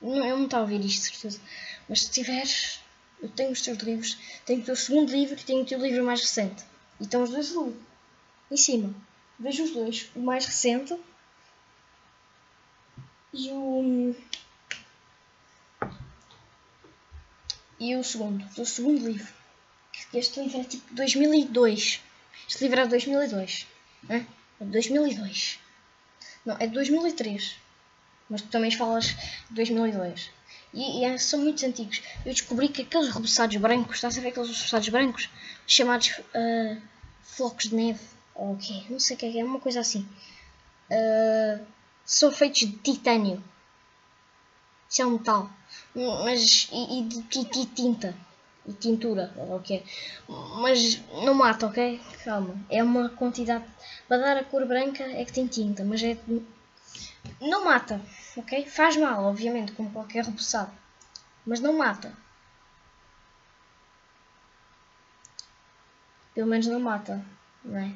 Não, 0.00 0.24
eu 0.24 0.36
não 0.36 0.44
estava 0.44 0.62
a 0.62 0.64
ouvir 0.64 0.84
isto, 0.84 1.06
certeza. 1.06 1.40
Mas 1.88 2.02
se 2.02 2.10
tiveres, 2.10 2.80
eu 3.20 3.28
tenho 3.28 3.50
os 3.50 3.60
teus 3.60 3.78
livros. 3.78 4.16
Tenho 4.46 4.60
o 4.60 4.64
teu 4.64 4.76
segundo 4.76 5.10
livro 5.10 5.34
e 5.34 5.44
tenho 5.44 5.62
o 5.62 5.66
teu 5.66 5.80
livro 5.80 6.04
mais 6.04 6.20
recente. 6.20 6.64
E 7.00 7.04
estão 7.04 7.22
os 7.22 7.30
dois 7.30 7.56
ali, 7.56 7.76
em 8.50 8.56
cima. 8.56 8.94
Vejo 9.38 9.64
os 9.64 9.70
dois. 9.72 10.10
O 10.14 10.20
mais 10.20 10.46
recente 10.46 10.96
e 13.32 13.50
o. 13.50 14.14
E 17.78 17.96
o 17.96 18.04
segundo. 18.04 18.44
O 18.60 18.64
segundo 18.64 19.06
livro. 19.06 19.32
Este 20.12 20.40
livro 20.40 20.60
é 20.60 20.64
tipo 20.64 20.94
2002. 20.94 22.00
Este 22.48 22.64
livro 22.64 22.80
é 22.80 22.84
de 22.84 22.90
2002. 22.90 23.66
É? 24.08 24.16
é 24.16 24.64
de 24.64 24.70
2002. 24.70 25.58
Não, 26.44 26.56
é 26.58 26.66
de 26.66 26.74
2003. 26.74 27.56
Mas 28.28 28.42
tu 28.42 28.48
também 28.48 28.70
falas 28.70 29.06
de 29.48 29.54
2002. 29.54 30.30
E, 30.72 31.00
e 31.00 31.04
é, 31.04 31.18
são 31.18 31.40
muito 31.40 31.64
antigos. 31.66 32.02
Eu 32.24 32.32
descobri 32.32 32.68
que 32.68 32.82
aqueles 32.82 33.12
reboçados 33.12 33.56
brancos, 33.56 33.96
estás 33.96 34.16
a 34.16 34.20
ver 34.20 34.28
aqueles 34.28 34.50
reboçados 34.50 34.88
brancos? 34.88 35.28
Chamados 35.66 36.08
uh, 36.18 36.80
flocos 37.22 37.68
de 37.68 37.74
neve 37.74 38.00
ou 38.34 38.52
o 38.52 38.56
quê? 38.56 38.84
Não 38.88 39.00
sei 39.00 39.16
o 39.16 39.18
que 39.18 39.26
é, 39.26 39.40
é 39.40 39.44
uma 39.44 39.60
coisa 39.60 39.80
assim. 39.80 40.08
Uh, 40.90 41.64
são 42.04 42.30
feitos 42.30 42.60
de 42.60 42.72
titânio. 42.78 43.42
Isso 44.88 45.02
é 45.02 45.06
um 45.06 45.12
metal. 45.12 45.50
Mas, 46.24 46.68
e, 46.72 46.98
e 46.98 47.02
de, 47.04 47.44
de, 47.44 47.66
tinta. 47.66 48.14
E 48.66 48.72
tintura, 48.74 49.32
ou 49.36 49.56
o 49.56 49.60
que 49.60 49.82
Mas 50.28 51.00
não 51.24 51.34
mata, 51.34 51.66
ok? 51.66 52.00
Calma. 52.24 52.54
É 52.68 52.82
uma 52.82 53.08
quantidade. 53.08 53.64
Para 54.06 54.18
dar 54.18 54.36
a 54.36 54.44
cor 54.44 54.66
branca 54.66 55.02
é 55.02 55.24
que 55.24 55.32
tem 55.32 55.46
tinta, 55.46 55.82
mas 55.84 56.02
é. 56.02 56.16
Não 57.40 57.64
mata, 57.64 58.00
ok? 58.36 58.66
Faz 58.66 58.96
mal, 58.96 59.24
obviamente, 59.24 59.72
como 59.72 59.90
qualquer 59.90 60.24
repousado. 60.24 60.72
Mas 61.46 61.60
não 61.60 61.72
mata. 61.72 62.12
Pelo 66.34 66.46
menos 66.46 66.66
não 66.66 66.80
mata, 66.80 67.24
não 67.64 67.78
é? 67.78 67.94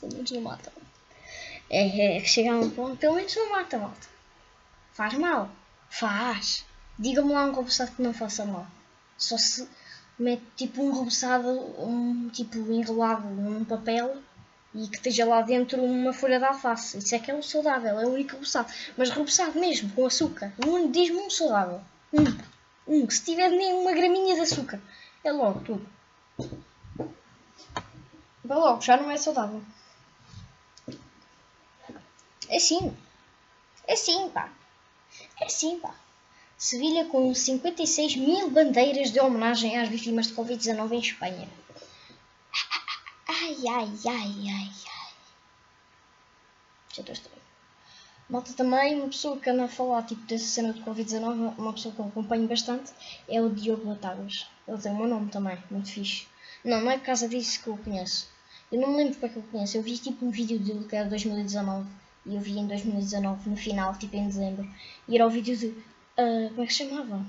Pelo 0.00 0.12
menos 0.12 0.30
não 0.30 0.40
mata. 0.40 0.72
É, 1.70 2.16
é 2.16 2.24
chegar 2.24 2.54
a 2.54 2.58
um 2.58 2.70
ponto, 2.70 2.96
pelo 2.96 3.14
menos 3.16 3.34
não 3.34 3.50
mata, 3.50 3.78
malta. 3.78 4.08
Faz 4.92 5.14
mal. 5.14 5.50
Faz. 5.88 6.64
Diga-me 6.98 7.32
lá 7.32 7.44
um 7.44 7.52
robuçado 7.52 7.92
que 7.92 8.02
não 8.02 8.12
faça 8.12 8.44
mal. 8.44 8.66
Só 9.18 9.36
se 9.38 9.68
mete 10.18 10.44
tipo 10.56 10.82
um 10.82 10.92
robuçado, 10.92 11.48
um 11.48 12.28
tipo 12.30 12.58
enrolado 12.72 13.28
num 13.28 13.64
papel 13.64 14.22
e 14.74 14.88
que 14.88 14.96
esteja 14.96 15.24
lá 15.24 15.40
dentro 15.40 15.82
uma 15.82 16.12
folha 16.12 16.38
de 16.38 16.44
alface. 16.44 16.98
Isso 16.98 17.14
é 17.14 17.18
que 17.18 17.30
é 17.30 17.34
o 17.34 17.42
saudável, 17.42 17.98
é 17.98 18.06
o 18.06 18.12
único 18.12 18.32
robuçado. 18.32 18.70
Mas 18.96 19.10
robuçado 19.10 19.58
mesmo, 19.58 19.90
com 19.92 20.06
açúcar. 20.06 20.52
Um, 20.66 20.90
Diz-me 20.90 21.16
um 21.18 21.30
saudável. 21.30 21.80
Um. 22.12 22.24
Um. 22.86 23.10
Se 23.10 23.24
tiver 23.24 23.48
nem 23.48 23.74
uma 23.74 23.92
graminha 23.92 24.34
de 24.34 24.42
açúcar. 24.42 24.80
É 25.24 25.32
logo 25.32 25.60
tudo. 25.60 25.88
Vai 28.44 28.58
logo, 28.58 28.80
já 28.80 28.96
não 28.96 29.10
é 29.10 29.16
saudável. 29.16 29.62
É 32.48 32.58
sim. 32.58 32.96
É 33.88 33.96
sim, 33.96 34.28
pá. 34.28 34.50
É 35.40 35.48
sim, 35.48 35.80
pá. 35.80 35.94
Sevilha 36.58 37.04
com 37.04 37.34
56 37.34 38.16
mil 38.16 38.50
bandeiras 38.50 39.12
de 39.12 39.20
homenagem 39.20 39.76
às 39.76 39.88
vítimas 39.88 40.28
de 40.28 40.34
Covid-19 40.34 40.92
em 40.92 40.98
Espanha. 40.98 41.48
Ai, 43.28 43.56
ai, 43.68 43.90
ai, 44.06 44.34
ai, 44.48 44.70
ai. 44.86 45.12
Já 46.94 47.00
estou 47.00 47.12
estranho. 47.12 47.42
Malta 48.28 48.52
também, 48.54 48.94
uma 48.94 49.08
pessoa 49.08 49.38
que 49.38 49.50
anda 49.50 49.64
a 49.64 49.68
falar 49.68 50.02
tipo, 50.04 50.22
dessa 50.22 50.46
cena 50.46 50.72
de 50.72 50.80
Covid-19, 50.80 51.58
uma 51.58 51.72
pessoa 51.72 51.94
que 51.94 52.00
eu 52.00 52.06
acompanho 52.06 52.48
bastante, 52.48 52.92
é 53.28 53.40
o 53.40 53.50
Diogo 53.50 53.86
Batáguas. 53.86 54.46
Ele 54.66 54.78
tem 54.78 54.92
o 54.92 54.96
meu 54.96 55.06
nome 55.06 55.30
também, 55.30 55.58
muito 55.70 55.92
fixe. 55.92 56.26
Não, 56.64 56.80
não 56.80 56.90
é 56.90 56.98
por 56.98 57.04
causa 57.06 57.28
disso 57.28 57.62
que 57.62 57.68
eu 57.68 57.74
o 57.74 57.78
conheço. 57.78 58.28
Eu 58.72 58.80
não 58.80 58.90
me 58.90 58.96
lembro 58.96 59.12
porque 59.12 59.26
é 59.26 59.28
que 59.28 59.36
eu 59.36 59.42
o 59.42 59.46
conheço. 59.46 59.76
Eu 59.76 59.82
vi 59.82 59.98
tipo 59.98 60.24
um 60.24 60.30
vídeo 60.30 60.58
dele 60.58 60.84
que 60.88 60.96
era 60.96 61.08
2019 61.08 61.86
e 62.24 62.34
eu 62.34 62.40
vi 62.40 62.58
em 62.58 62.66
2019, 62.66 63.50
no 63.50 63.56
final, 63.56 63.94
tipo 63.96 64.16
em 64.16 64.26
dezembro. 64.26 64.68
E 65.06 65.14
era 65.14 65.26
o 65.26 65.30
vídeo 65.30 65.56
de. 65.56 65.72
Uh, 66.18 66.48
como 66.50 66.62
é 66.62 66.66
que 66.66 66.72
se 66.72 66.88
chamava? 66.88 67.26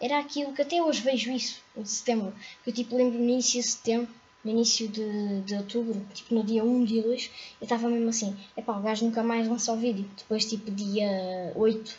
Era 0.00 0.18
aquilo 0.18 0.52
que 0.52 0.62
até 0.62 0.82
hoje 0.82 1.02
vejo 1.02 1.30
isso, 1.30 1.60
de 1.76 1.88
setembro. 1.88 2.32
Que 2.62 2.70
eu 2.70 2.74
tipo 2.74 2.96
lembro 2.96 3.18
no 3.18 3.24
início 3.24 3.60
de 3.60 3.66
setembro, 3.66 4.08
no 4.44 4.50
início 4.50 4.88
de, 4.88 5.42
de 5.42 5.54
outubro, 5.54 6.06
tipo 6.14 6.34
no 6.34 6.42
dia 6.42 6.64
1, 6.64 6.84
dia 6.84 7.02
2, 7.02 7.30
eu 7.60 7.64
estava 7.64 7.88
mesmo 7.88 8.08
assim: 8.08 8.36
epá, 8.56 8.78
o 8.78 8.82
gajo 8.82 9.04
nunca 9.04 9.22
mais 9.22 9.46
lançou 9.46 9.74
o 9.74 9.78
vídeo. 9.78 10.08
Depois, 10.16 10.44
tipo, 10.46 10.70
dia 10.70 11.52
8, 11.54 11.98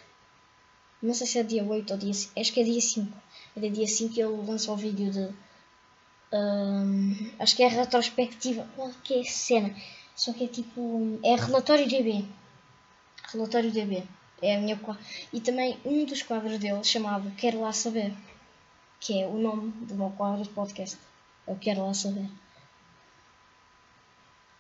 não 1.02 1.14
sei 1.14 1.28
se 1.28 1.40
é 1.40 1.44
dia 1.44 1.64
8 1.64 1.92
ou 1.92 1.98
dia 2.00 2.14
5, 2.14 2.40
acho 2.40 2.54
que 2.54 2.60
é 2.62 2.64
dia 2.64 2.82
5. 2.82 3.14
Era 3.56 3.70
dia 3.70 3.88
5 3.88 4.14
que 4.14 4.22
ele 4.22 4.38
lançou 4.48 4.74
o 4.76 4.78
vídeo 4.78 5.12
de. 5.12 5.30
Um, 6.34 7.32
acho 7.40 7.56
que 7.56 7.64
é 7.64 7.68
retrospectiva, 7.68 8.68
qualquer 8.76 9.26
cena. 9.26 9.76
Só 10.16 10.32
que 10.32 10.46
é 10.46 10.48
tipo. 10.48 11.20
É 11.24 11.36
relatório 11.36 11.88
DB. 11.88 12.26
Relatório 13.32 13.72
DB. 13.72 14.04
É 14.42 14.56
a 14.56 14.60
minha. 14.60 14.80
E 15.32 15.40
também 15.40 15.80
um 15.86 16.06
dos 16.06 16.22
quadros 16.24 16.58
dele 16.60 16.84
chamado 16.84 17.32
Quero 17.36 17.62
Lá 17.62 17.72
Saber. 17.72 18.14
Que 19.00 19.22
é 19.22 19.28
o 19.28 19.38
nome 19.38 19.72
do 19.86 19.96
meu 19.96 20.10
quadro 20.12 20.44
de 20.44 20.50
podcast. 20.50 20.98
Eu 21.48 21.56
quero 21.58 21.86
lá 21.86 21.94
saber. 21.94 22.30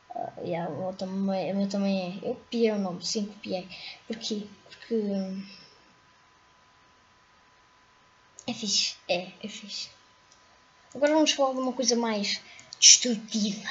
Uh, 0.09 0.41
yeah, 0.43 0.69
o, 0.69 0.93
também, 0.93 1.55
o 1.55 1.69
também 1.69 2.21
é. 2.23 2.29
Eu 2.29 2.35
copiei 2.35 2.71
o 2.71 2.79
nome, 2.79 3.05
sim, 3.05 3.27
copiei. 3.27 3.67
Porquê? 4.07 4.47
Porque. 4.65 4.95
É 8.47 8.53
fixe. 8.53 8.95
É, 9.07 9.31
é 9.43 9.47
fixe. 9.47 9.89
Agora 10.95 11.13
vamos 11.13 11.31
falar 11.31 11.53
de 11.53 11.59
uma 11.59 11.73
coisa 11.73 11.95
mais 11.95 12.41
destrutiva 12.79 13.69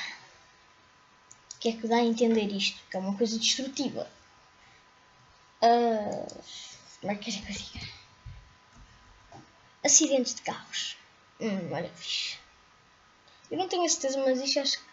que 1.60 1.68
é 1.68 1.72
que 1.72 1.86
dá 1.86 1.96
a 1.96 2.04
entender 2.04 2.50
isto? 2.50 2.80
Que 2.90 2.96
é 2.96 3.00
uma 3.00 3.16
coisa 3.16 3.38
destrutiva. 3.38 4.10
Uh, 5.62 6.26
como 7.00 7.12
é 7.12 7.16
que 7.16 7.30
eu 7.30 7.34
diga? 7.34 7.86
Acidentes 9.84 10.34
de 10.34 10.42
carros. 10.42 10.96
Hum, 11.40 11.72
olha, 11.72 11.90
fixe. 11.94 12.38
Eu 13.50 13.58
não 13.58 13.68
tenho 13.68 13.84
a 13.84 13.88
certeza, 13.88 14.22
mas 14.24 14.40
isto 14.40 14.60
acho 14.60 14.78
que. 14.78 14.90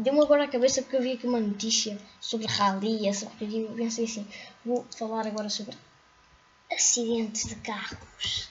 Deu-me 0.00 0.20
agora 0.20 0.44
a 0.44 0.48
cabeça 0.48 0.82
porque 0.82 0.96
eu 0.96 1.02
vi 1.02 1.12
aqui 1.12 1.26
uma 1.26 1.40
notícia 1.40 1.98
sobre 2.20 2.46
rally, 2.46 3.08
essa 3.08 3.24
porque 3.24 3.44
eu 3.44 3.74
pensei 3.74 4.04
assim, 4.04 4.26
vou 4.64 4.86
falar 4.98 5.26
agora 5.26 5.48
sobre 5.48 5.76
acidentes 6.70 7.46
de 7.46 7.54
carros. 7.56 8.50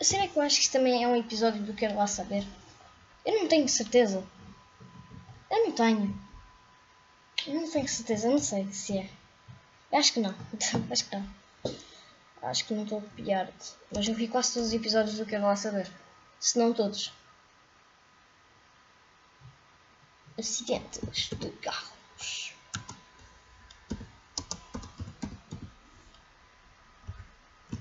Será 0.00 0.28
que 0.28 0.36
eu 0.36 0.42
acho 0.42 0.56
que 0.56 0.62
isto 0.62 0.72
também 0.72 1.02
é 1.02 1.08
um 1.08 1.16
episódio 1.16 1.62
do 1.62 1.74
Quero 1.74 1.96
Lá 1.96 2.06
Saber? 2.06 2.46
Eu 3.24 3.40
não 3.40 3.48
tenho 3.48 3.68
certeza. 3.68 4.24
Eu 5.50 5.64
não 5.64 5.72
tenho. 5.72 6.24
Eu 7.46 7.54
não 7.54 7.70
tenho 7.70 7.88
certeza, 7.88 8.28
não 8.28 8.38
sei 8.38 8.70
se 8.70 8.98
é. 8.98 9.10
Acho 9.94 10.14
que 10.14 10.20
não. 10.20 10.34
acho 10.90 11.08
que 11.08 11.16
não. 11.16 11.28
Acho 12.42 12.64
que 12.66 12.74
não 12.74 12.82
estou 12.82 12.98
a 12.98 13.02
copiar-te. 13.02 13.72
Mas 13.94 14.08
eu 14.08 14.14
vi 14.14 14.26
quase 14.26 14.54
todos 14.54 14.68
os 14.68 14.74
episódios 14.74 15.16
do 15.16 15.24
Quero 15.24 15.44
Lá 15.44 15.54
Saber. 15.54 15.88
Se 16.40 16.58
não 16.58 16.74
todos. 16.74 17.12
Acidentes 20.36 21.30
de 21.30 21.50
carros. 21.50 22.52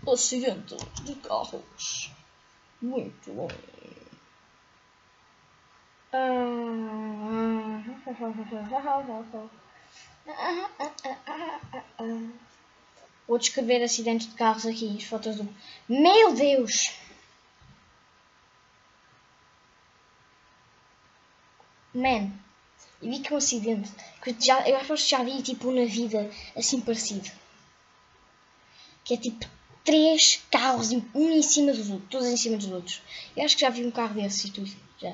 Acidente 0.07 0.77
de 1.03 1.15
carros. 1.15 2.11
Muito 2.79 3.33
bom. 3.33 3.47
Vou 13.27 13.37
descrever 13.37 13.83
acidentes 13.83 14.27
de 14.27 14.35
carros 14.35 14.65
aqui, 14.65 14.95
as 14.97 15.03
fotos 15.03 15.35
do. 15.37 15.47
Meu 15.87 16.33
Deus! 16.33 16.93
Man, 21.93 22.31
eu 23.01 23.11
vi 23.11 23.19
que 23.19 23.33
um 23.33 23.37
acidente 23.37 23.91
que 24.23 24.35
já, 24.39 24.67
eu 24.67 24.77
acho 24.77 24.95
que 24.95 25.09
já 25.09 25.23
vi 25.23 25.41
tipo 25.41 25.71
na 25.71 25.85
vida 25.85 26.29
assim 26.55 26.81
parecido. 26.81 27.29
Que 29.03 29.13
é 29.15 29.17
tipo 29.17 29.45
três 29.83 30.41
carros, 30.49 30.91
um 31.13 31.31
em 31.31 31.41
cima 31.41 31.73
dos 31.73 31.89
outros, 31.89 32.09
todos 32.09 32.27
em 32.27 32.37
cima 32.37 32.57
dos 32.57 32.71
outros. 32.71 33.01
Eu 33.35 33.45
acho 33.45 33.55
que 33.55 33.61
já 33.61 33.69
vi 33.69 33.85
um 33.85 33.91
carro 33.91 34.15
desses 34.15 34.45
e 34.45 34.51
tudo. 34.51 34.71
Já. 34.99 35.13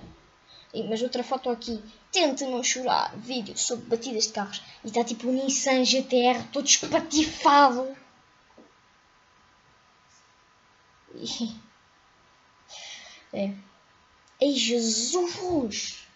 Mas 0.88 1.02
outra 1.02 1.24
foto 1.24 1.50
aqui. 1.50 1.84
Tente 2.12 2.43
não 2.45 2.63
chorar. 2.63 3.15
Vídeo 3.17 3.58
sobre 3.58 3.86
batidas 3.86 4.28
de 4.28 4.34
carros. 4.34 4.62
E 4.84 4.88
está 4.88 5.04
tipo 5.04 5.28
um 5.28 5.34
Nissan 5.34 5.84
GTR 5.84 6.43
todo 6.52 6.65
espatifado. 6.65 7.95
É. 13.32 13.54
Ei 14.41 14.56
Jesus! 14.56 16.10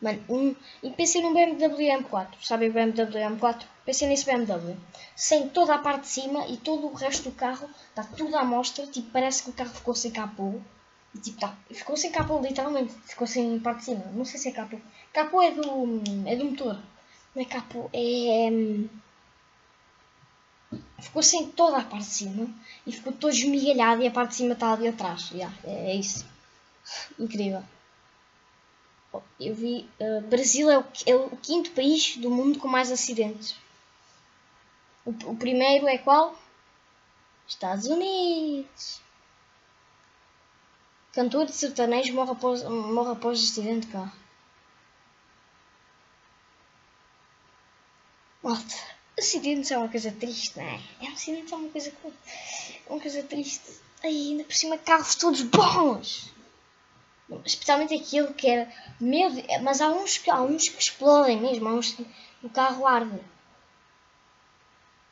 Mano, 0.00 0.22
um, 0.28 0.54
e 0.82 0.90
pensei 0.90 1.22
num 1.22 1.32
BMW 1.32 1.88
M4, 2.02 2.28
sabe 2.42 2.68
o 2.68 2.72
BMW 2.72 3.18
M4? 3.18 3.64
Pensei 3.84 4.06
nesse 4.06 4.26
BMW, 4.26 4.76
sem 5.14 5.48
toda 5.48 5.74
a 5.74 5.78
parte 5.78 6.02
de 6.02 6.08
cima 6.08 6.46
e 6.48 6.58
todo 6.58 6.86
o 6.86 6.94
resto 6.94 7.30
do 7.30 7.34
carro, 7.34 7.68
está 7.88 8.04
tudo 8.04 8.36
à 8.36 8.44
mostra, 8.44 8.86
tipo, 8.86 9.10
parece 9.10 9.42
que 9.42 9.50
o 9.50 9.52
carro 9.54 9.70
ficou 9.70 9.94
sem 9.94 10.10
capô, 10.10 10.60
e 11.14 11.18
tipo, 11.18 11.40
tá, 11.40 11.56
ficou 11.70 11.96
sem 11.96 12.12
capô 12.12 12.38
literalmente, 12.40 12.92
ficou 13.04 13.26
sem 13.26 13.58
parte 13.58 13.78
de 13.78 13.84
cima, 13.86 14.04
não 14.12 14.24
sei 14.24 14.38
se 14.38 14.48
é 14.48 14.52
capô, 14.52 14.78
capô 15.16 15.40
é 15.40 15.50
do, 15.50 15.62
é 16.26 16.36
do 16.36 16.44
motor, 16.44 16.78
não 17.34 17.42
é 17.42 17.44
capô, 17.46 17.88
é... 17.90 18.50
Ficou 21.00 21.22
sem 21.22 21.50
toda 21.50 21.78
a 21.78 21.84
parte 21.84 22.04
de 22.04 22.12
cima 22.12 22.48
e 22.86 22.92
ficou 22.92 23.14
todo 23.14 23.32
esmigalhado 23.32 24.02
e 24.02 24.06
a 24.06 24.10
parte 24.10 24.30
de 24.30 24.36
cima 24.36 24.52
está 24.52 24.74
ali 24.74 24.88
atrás, 24.88 25.30
yeah, 25.30 25.54
é, 25.64 25.92
é 25.92 25.94
isso, 25.94 26.26
incrível. 27.18 27.62
Eu 29.40 29.54
vi. 29.54 29.88
Uh, 29.98 30.20
Brasil 30.28 30.68
é 30.70 30.78
o, 30.78 30.84
é 31.06 31.14
o, 31.14 31.34
quinto 31.38 31.70
país 31.70 32.18
do 32.18 32.30
mundo 32.30 32.58
com 32.58 32.68
mais 32.68 32.92
acidentes. 32.92 33.56
O, 35.06 35.10
o 35.30 35.36
primeiro 35.36 35.88
é 35.88 35.96
qual? 35.96 36.38
Estados 37.48 37.86
Unidos. 37.86 39.00
Cantor 41.12 41.46
de 41.46 41.52
sertanejo 41.52 42.12
morre 42.12 42.32
após, 42.32 42.62
morre 42.64 43.12
após 43.12 43.40
acidente 43.40 43.86
de 43.86 43.92
carro. 43.92 44.25
Malta, 48.46 48.74
acidentes 49.18 49.72
é 49.72 49.76
uma 49.76 49.88
coisa 49.88 50.12
triste, 50.12 50.56
não 50.56 50.64
é? 50.64 50.80
É 51.02 51.10
um 51.10 51.12
acidente 51.12 51.52
é 51.52 51.56
uma 51.56 51.68
coisa, 51.68 51.92
uma 52.88 53.00
coisa 53.00 53.22
triste. 53.24 53.72
Aí, 54.04 54.30
ainda 54.30 54.44
por 54.44 54.54
cima, 54.54 54.78
carros 54.78 55.16
todos 55.16 55.42
bons 55.42 56.32
especialmente 57.44 57.92
aquilo 57.92 58.32
que 58.34 58.48
era 58.48 58.72
meu 59.00 59.28
mas 59.62 59.80
há 59.80 59.88
uns 59.88 60.16
que 60.18 60.30
há 60.30 60.40
uns 60.40 60.68
que 60.68 60.80
explodem 60.80 61.40
mesmo 61.40 61.68
há 61.68 61.72
uns 61.72 61.92
que 61.92 62.06
o 62.40 62.48
carro 62.48 62.86
arde 62.86 63.20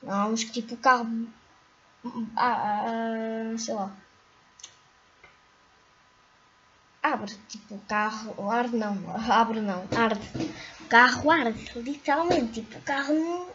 há 0.07 0.27
uns 0.29 0.45
que 0.45 0.53
tipo 0.53 0.75
o 0.75 0.79
carro 0.79 1.27
ah, 2.37 2.85
ah, 2.87 3.59
sei 3.59 3.75
lá 3.75 3.97
abre 7.05 7.33
tipo 7.49 7.77
o 7.77 7.81
carro 7.81 8.51
arde 8.51 8.77
não 8.77 8.97
abre 9.31 9.61
não 9.61 9.87
arde 9.97 10.29
o 10.81 10.87
carro 10.89 11.31
arde 11.31 11.79
literalmente 11.79 12.61
tipo 12.61 12.79
o 12.79 12.83
carro 12.83 13.15
não 13.15 13.49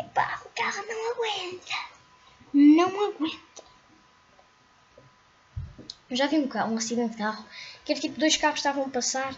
Epá, 0.00 0.40
o 0.44 0.48
carro 0.60 0.84
não 0.88 1.12
aguenta 1.12 1.76
não 2.52 3.08
aguenta 3.08 3.62
eu 6.10 6.16
já 6.16 6.26
vi 6.26 6.38
um, 6.38 6.48
carro, 6.48 6.72
um 6.72 6.78
acidente 6.78 7.12
de 7.12 7.18
carro 7.18 7.44
que 7.84 7.92
era 7.92 8.00
tipo 8.00 8.18
dois 8.18 8.36
carros 8.36 8.60
estavam 8.60 8.84
a 8.84 8.88
passar, 8.88 9.34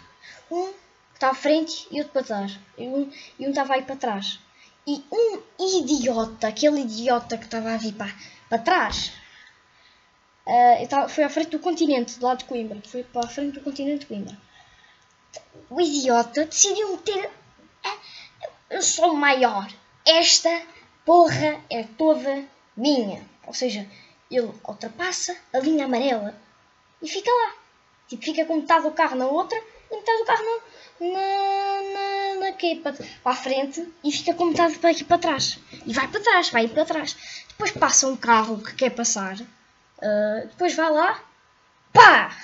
um 0.50 0.72
estava 1.14 1.32
à 1.32 1.34
frente 1.34 1.86
e 1.90 1.98
outro 1.98 2.12
para 2.12 2.22
trás, 2.22 2.58
e 2.78 2.86
um, 2.88 3.12
e 3.38 3.46
um 3.46 3.50
estava 3.50 3.74
aí 3.74 3.82
para 3.82 3.96
trás. 3.96 4.40
E 4.86 5.04
um 5.12 5.40
idiota, 5.60 6.48
aquele 6.48 6.80
idiota 6.80 7.36
que 7.36 7.44
estava 7.44 7.72
a 7.72 7.76
vir 7.76 7.92
para, 7.94 8.12
para 8.48 8.58
trás, 8.58 9.12
uh, 10.50 10.82
estava, 10.82 11.08
foi 11.08 11.24
à 11.24 11.28
frente 11.28 11.50
do 11.50 11.60
continente, 11.60 12.18
do 12.18 12.26
lado 12.26 12.38
de 12.38 12.44
Coimbra, 12.44 12.82
foi 12.84 13.04
para 13.04 13.26
a 13.26 13.28
frente 13.28 13.54
do 13.54 13.60
continente 13.60 14.00
de 14.00 14.06
Coimbra. 14.06 14.36
O 15.70 15.80
idiota 15.80 16.44
decidiu 16.44 16.90
meter. 16.90 17.30
Eu 18.68 18.82
sou 18.82 19.14
maior, 19.14 19.68
esta 20.06 20.62
porra 21.04 21.60
é 21.68 21.84
toda 21.96 22.44
minha. 22.76 23.24
Ou 23.46 23.54
seja, 23.54 23.86
ele 24.30 24.50
ultrapassa 24.66 25.36
a 25.52 25.58
linha 25.58 25.84
amarela 25.84 26.34
e 27.02 27.08
fica 27.08 27.30
lá. 27.30 27.54
Tipo, 28.08 28.24
fica 28.24 28.44
com 28.44 28.56
metade 28.56 28.84
do 28.84 28.92
carro 28.92 29.16
na 29.16 29.26
outra 29.26 29.60
e 29.90 29.96
metade 29.96 30.18
do 30.18 30.24
carro 30.24 30.44
na, 30.44 31.08
na, 31.08 31.82
na, 31.92 32.40
na 32.40 32.48
aqui, 32.48 32.76
para, 32.76 32.92
para 32.92 33.32
a 33.32 33.34
frente 33.34 33.86
e 34.04 34.12
fica 34.12 34.34
com 34.34 34.46
metade 34.46 34.78
para 34.78 34.90
aqui 34.90 35.04
para 35.04 35.18
trás. 35.18 35.58
E 35.84 35.92
vai 35.92 36.06
para 36.06 36.20
trás, 36.20 36.50
vai 36.50 36.68
para 36.68 36.84
trás. 36.84 37.16
Depois 37.48 37.72
passa 37.72 38.06
um 38.06 38.16
carro 38.16 38.62
que 38.62 38.74
quer 38.74 38.90
passar, 38.90 39.36
uh, 40.02 40.46
depois 40.48 40.74
vai 40.74 40.90
lá, 40.90 41.22
pá! 41.92 42.36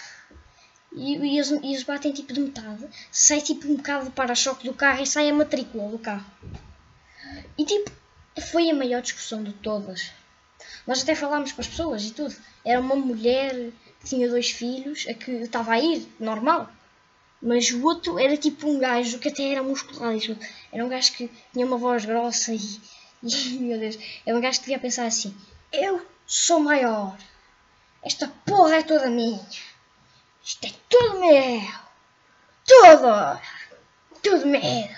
E, 0.92 1.16
e, 1.16 1.36
eles, 1.36 1.50
e 1.50 1.66
eles 1.66 1.82
batem 1.82 2.12
tipo 2.12 2.32
de 2.32 2.40
metade, 2.40 2.86
sai 3.10 3.40
tipo 3.40 3.68
um 3.68 3.76
bocado 3.76 4.06
do 4.06 4.10
para-choque 4.10 4.66
do 4.66 4.74
carro 4.74 5.02
e 5.02 5.06
sai 5.06 5.28
a 5.28 5.34
matrícula 5.34 5.90
do 5.90 5.98
carro. 5.98 6.24
E 7.58 7.64
tipo, 7.64 7.90
foi 8.40 8.70
a 8.70 8.74
maior 8.74 9.02
discussão 9.02 9.42
de 9.42 9.52
todas. 9.52 10.10
Nós 10.86 11.02
até 11.02 11.14
falámos 11.14 11.52
com 11.52 11.60
as 11.60 11.68
pessoas 11.68 12.04
e 12.04 12.12
tudo. 12.12 12.34
Era 12.64 12.80
uma 12.80 12.96
mulher 12.96 13.72
tinha 14.04 14.28
dois 14.28 14.50
filhos, 14.50 15.06
a 15.08 15.14
que 15.14 15.32
estava 15.32 15.72
a 15.72 15.80
ir, 15.80 16.06
normal. 16.18 16.70
Mas 17.42 17.70
o 17.70 17.84
outro 17.84 18.18
era 18.18 18.36
tipo 18.36 18.68
um 18.68 18.78
gajo 18.78 19.18
que 19.18 19.28
até 19.28 19.50
era 19.50 19.62
musculado. 19.62 20.38
Era 20.72 20.84
um 20.84 20.88
gajo 20.88 21.12
que 21.12 21.30
tinha 21.52 21.66
uma 21.66 21.76
voz 21.76 22.04
grossa 22.04 22.54
e, 22.54 22.80
e 23.22 23.58
meu 23.58 23.78
Deus, 23.78 23.98
era 24.24 24.36
um 24.36 24.40
gajo 24.40 24.58
que 24.60 24.66
devia 24.66 24.78
pensar 24.78 25.06
assim: 25.06 25.34
Eu 25.72 26.04
sou 26.26 26.60
maior. 26.60 27.16
Esta 28.06 28.28
porra 28.46 28.76
é 28.76 28.82
toda 28.84 29.10
minha. 29.10 29.44
Isto 30.40 30.64
é 30.68 30.72
tudo 30.88 31.18
meu. 31.18 31.60
Tudo. 32.64 33.40
Tudo 34.22 34.46
meu. 34.46 34.88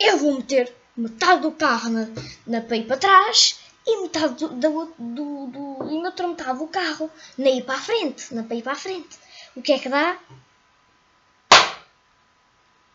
Eu 0.00 0.16
vou 0.16 0.38
meter 0.38 0.74
metade 0.96 1.42
do 1.42 1.52
carro 1.52 1.90
na, 1.90 2.08
na 2.46 2.62
para 2.62 2.78
ir 2.78 2.86
para 2.86 2.96
trás 2.96 3.60
e 3.86 4.00
metade 4.00 4.34
do, 4.34 4.48
do, 4.48 4.94
do, 4.98 5.46
do, 5.48 5.90
e 5.90 6.06
outra 6.06 6.26
metade 6.26 6.58
do 6.58 6.66
carro 6.68 7.10
na 7.36 7.50
ir 7.50 7.64
para 7.64 7.74
a 7.74 7.82
frente, 7.82 8.34
na 8.34 8.42
ir 8.54 8.62
para 8.62 8.72
a 8.72 8.76
frente. 8.76 9.18
O 9.54 9.60
que 9.60 9.74
é 9.74 9.78
que 9.78 9.90
dá? 9.90 10.18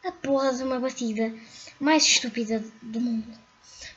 A 0.03 0.11
porra 0.13 0.51
de 0.51 0.63
uma 0.63 0.79
batida 0.79 1.31
mais 1.79 2.03
estúpida 2.03 2.63
do 2.81 2.99
mundo. 2.99 3.39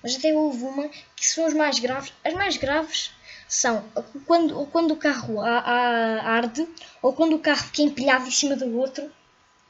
Mas 0.02 0.16
até 0.16 0.34
houve 0.34 0.64
uma 0.64 0.86
que 1.16 1.26
são 1.26 1.46
as 1.46 1.54
mais 1.54 1.78
graves. 1.78 2.12
As 2.22 2.34
mais 2.34 2.58
graves 2.58 3.10
são 3.48 3.84
quando, 4.26 4.58
ou 4.58 4.66
quando 4.66 4.92
o 4.92 4.96
carro 4.96 5.40
a, 5.40 5.58
a, 5.58 6.30
arde, 6.36 6.68
ou 7.02 7.12
quando 7.12 7.36
o 7.36 7.38
carro 7.38 7.62
fica 7.64 7.82
empilhado 7.82 8.26
em 8.26 8.30
cima 8.30 8.56
do 8.56 8.76
outro, 8.76 9.10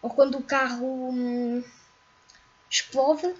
ou 0.01 0.11
quando 0.11 0.39
o 0.39 0.43
carro 0.43 1.11
hum, 1.11 1.63
explode, 2.71 3.35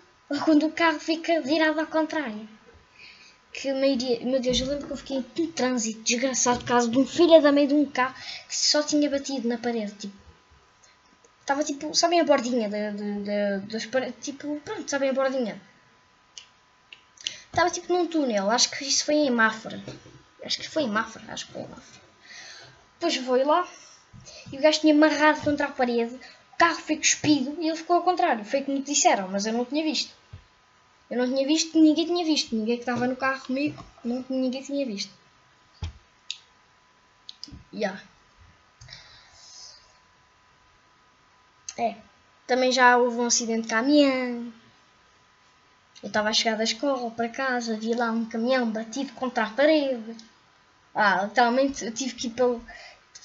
quando 0.45 0.67
o 0.67 0.73
carro 0.73 0.99
fica 0.99 1.41
virado 1.41 1.81
ao 1.81 1.87
contrário. 1.87 2.49
Que 3.53 3.73
maioria, 3.73 4.19
meu 4.21 4.41
Deus, 4.41 4.59
eu 4.59 4.67
lembro 4.67 4.87
que 4.89 4.93
eu 4.93 4.97
fiquei 4.97 5.17
em 5.19 5.47
trânsito 5.53 6.03
desgraçado 6.03 6.59
por 6.59 6.67
causa 6.67 6.89
de 6.89 6.99
um 6.99 7.07
filho 7.07 7.41
da 7.41 7.53
meio 7.53 7.69
de 7.69 7.75
um 7.75 7.87
carro 7.87 8.15
que 8.49 8.57
só 8.57 8.83
tinha 8.83 9.09
batido 9.09 9.47
na 9.47 9.57
parede. 9.57 9.93
Tipo, 9.93 10.15
estava 11.41 11.63
tipo, 11.63 11.95
sabem 11.95 12.21
a 12.21 12.25
bordinha 12.25 12.69
das 13.69 13.87
paredes? 13.87 14.17
Tipo, 14.25 14.61
pronto, 14.65 14.91
sabem 14.91 15.11
a 15.11 15.13
bordinha. 15.13 15.61
Estava 17.47 17.71
tipo 17.71 17.93
num 17.93 18.09
túnel, 18.09 18.51
acho 18.51 18.69
que 18.71 18.85
isso 18.85 19.05
foi 19.05 19.15
em 19.15 19.31
Mafra. 19.31 19.81
Acho 20.45 20.59
que 20.59 20.69
foi 20.69 20.87
Mafra, 20.87 21.23
acho 21.33 21.47
que 21.47 21.53
foi 21.53 21.63
Mafra. 21.63 22.01
Depois 22.95 23.17
foi 23.17 23.45
lá 23.45 23.67
e 24.53 24.59
o 24.59 24.61
gajo 24.61 24.81
tinha 24.81 24.95
amarrado 24.95 25.41
contra 25.43 25.67
a 25.67 25.71
parede, 25.71 26.15
o 26.15 26.57
carro 26.57 26.81
foi 26.81 26.97
cuspido 26.97 27.57
e 27.61 27.69
ele 27.69 27.77
ficou 27.77 27.97
ao 27.97 28.03
contrário. 28.03 28.45
Foi 28.45 28.63
como 28.63 28.81
te 28.81 28.93
disseram, 28.93 29.29
mas 29.29 29.47
eu 29.47 29.53
não 29.53 29.65
tinha 29.65 29.83
visto. 29.83 30.15
Eu 31.11 31.19
não 31.19 31.27
tinha 31.27 31.47
visto, 31.47 31.79
ninguém 31.79 32.07
tinha 32.07 32.25
visto. 32.25 32.55
Ninguém 32.55 32.77
que 32.77 32.83
estava 32.83 33.07
no 33.07 33.17
carro 33.17 33.45
comigo, 33.45 33.85
não, 34.05 34.25
ninguém 34.29 34.63
tinha 34.63 34.87
visto. 34.87 35.13
Já. 37.73 37.79
Yeah. 37.79 38.03
É. 41.77 41.97
Também 42.47 42.71
já 42.71 42.97
houve 42.97 43.19
um 43.19 43.27
acidente 43.27 43.63
de 43.63 43.69
caminhão. 43.69 44.53
Eu 46.03 46.09
estava 46.09 46.29
a 46.29 46.33
chegar 46.33 46.57
da 46.57 46.65
escola 46.65 47.11
para 47.11 47.29
casa, 47.29 47.77
vi 47.77 47.95
lá 47.95 48.11
um 48.11 48.27
caminhão 48.27 48.71
batido 48.71 49.13
contra 49.15 49.45
a 49.45 49.51
parede. 49.51 50.17
Ah, 50.95 51.25
literalmente 51.25 51.85
eu 51.85 51.93
tive 51.93 52.15
que 52.15 52.29
ir 52.29 52.31
pelo. 52.31 52.65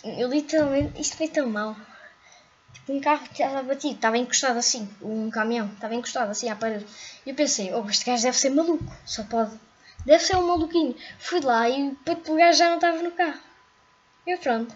Eu 0.03 0.29
literalmente. 0.29 0.99
Isto 0.99 1.17
foi 1.17 1.27
tão 1.27 1.47
mal. 1.49 1.75
Tipo, 2.73 2.93
um 2.93 2.99
carro 2.99 3.23
que 3.25 3.43
estava 3.43 3.62
batido, 3.62 3.95
estava 3.95 4.17
encostado 4.17 4.58
assim. 4.58 4.89
Um 5.01 5.29
caminhão, 5.29 5.67
estava 5.67 5.93
encostado 5.93 6.29
assim 6.32 6.49
à 6.49 6.55
parede. 6.55 6.86
E 7.25 7.29
eu 7.29 7.36
pensei, 7.36 7.73
oh, 7.73 7.88
este 7.89 8.05
gajo 8.05 8.23
deve 8.23 8.38
ser 8.38 8.49
maluco. 8.49 8.91
Só 9.05 9.23
pode. 9.23 9.58
Deve 10.05 10.23
ser 10.23 10.38
um 10.38 10.47
maluquinho. 10.47 10.95
Fui 11.19 11.39
lá 11.41 11.69
e 11.69 11.89
o 11.89 12.36
gajo 12.36 12.58
já 12.58 12.69
não 12.69 12.75
estava 12.75 13.01
no 13.03 13.12
carro. 13.12 13.39
E 14.25 14.36
pronto. 14.38 14.73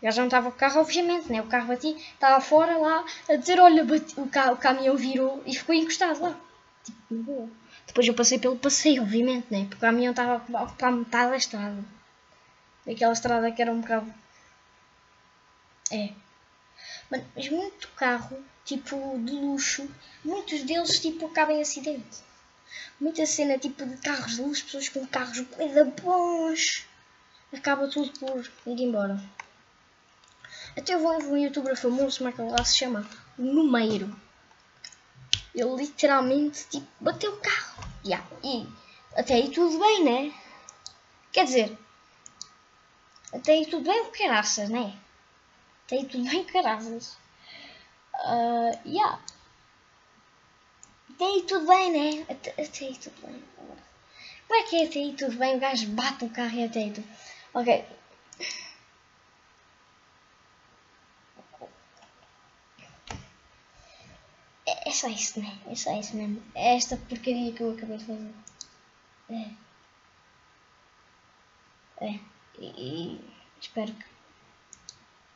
O 0.00 0.04
gajo 0.04 0.18
não 0.18 0.26
estava 0.26 0.50
com 0.50 0.56
o 0.56 0.58
carro, 0.58 0.80
obviamente, 0.80 1.30
né? 1.30 1.40
O 1.40 1.46
carro 1.46 1.68
bati, 1.68 1.94
estava 2.14 2.40
fora 2.40 2.76
lá 2.78 3.04
a 3.28 3.36
dizer, 3.36 3.60
olha, 3.60 3.84
bati, 3.84 4.18
o, 4.18 4.26
carro, 4.28 4.54
o 4.54 4.56
caminhão 4.56 4.96
virou 4.96 5.42
e 5.46 5.54
ficou 5.54 5.74
encostado 5.74 6.20
lá. 6.22 6.34
Tipo. 6.84 7.50
Depois 7.86 8.06
eu 8.06 8.14
passei 8.14 8.38
pelo 8.38 8.56
passeio, 8.56 9.02
obviamente, 9.02 9.46
né? 9.50 9.60
Porque 9.64 9.76
o 9.76 9.80
caminhão 9.80 10.12
estava 10.12 10.42
a 10.54 10.62
ocupar 10.62 10.92
metade 10.92 11.30
da 11.30 11.36
estrada. 11.36 11.84
Daquela 12.86 13.12
estrada 13.12 13.52
que 13.52 13.62
era 13.62 13.72
um 13.72 13.80
bocado. 13.80 14.12
É. 15.90 16.12
Mas 17.10 17.48
muito 17.48 17.88
carro, 17.96 18.42
tipo, 18.64 19.18
de 19.24 19.32
luxo, 19.32 19.88
muitos 20.24 20.62
deles, 20.62 21.00
tipo, 21.00 21.26
acabam 21.26 21.56
em 21.56 21.62
acidente. 21.62 22.18
Muita 23.00 23.26
cena, 23.26 23.58
tipo, 23.58 23.84
de 23.84 23.96
carros 23.96 24.36
de 24.36 24.42
luxo, 24.42 24.64
pessoas 24.64 24.88
com 24.88 25.06
carros 25.06 25.40
bem 25.40 25.90
bons. 26.02 26.86
Acaba 27.52 27.88
tudo 27.88 28.12
por 28.18 28.44
ir 28.66 28.80
embora. 28.80 29.20
Até 30.76 30.96
houve 30.96 31.26
um 31.26 31.36
youtuber 31.36 31.76
famoso, 31.76 32.18
como 32.18 32.30
é 32.30 32.32
que 32.32 32.40
ele 32.40 32.50
lá 32.50 32.64
se 32.64 32.78
chama? 32.78 33.08
Numeiro. 33.36 34.14
Ele 35.52 35.74
literalmente 35.76 36.64
tipo, 36.68 36.86
bateu 37.00 37.32
o 37.32 37.40
carro. 37.40 37.90
Yeah. 38.04 38.24
E 38.44 38.68
até 39.16 39.34
aí 39.34 39.50
tudo 39.50 39.78
bem, 39.78 40.04
né? 40.04 40.34
Quer 41.32 41.44
dizer, 41.44 41.78
aí 43.32 43.66
tudo 43.66 43.84
bem 43.84 44.04
com 44.04 44.10
caraças, 44.12 44.68
né? 44.68 44.96
Aí 45.90 46.04
tudo 46.04 46.28
bem 46.28 46.44
com 46.44 46.52
caraças. 46.52 47.16
Uh, 48.14 48.78
yeah. 48.84 49.20
Até 51.10 51.24
aí 51.24 51.42
tudo 51.42 51.66
bem, 51.66 51.92
né? 51.92 52.26
Aí 52.28 52.96
tudo 52.98 53.26
bem. 53.26 53.44
Como 54.48 54.60
é 54.60 54.64
que 54.64 54.76
é 54.76 54.80
aí 54.80 55.14
tudo 55.16 55.36
bem? 55.38 55.56
O 55.56 55.60
gajo 55.60 55.88
bate 55.90 56.24
o 56.24 56.30
carro 56.30 56.56
e 56.56 56.64
até 56.64 56.90
tudo. 56.90 57.04
Ok. 57.54 57.84
É 64.66 64.90
só 64.92 65.08
isso, 65.08 65.40
né? 65.40 65.56
É 65.68 65.74
só 65.76 65.98
isso 65.98 66.16
mesmo. 66.16 66.42
É 66.54 66.76
esta 66.76 66.96
porcaria 66.96 67.52
que 67.52 67.62
eu 67.62 67.72
acabei 67.72 67.96
de 67.96 68.04
fazer. 68.04 68.34
É. 69.30 69.50
É. 72.06 72.18
E, 72.60 73.18
espero 73.60 73.92
que. 73.92 74.04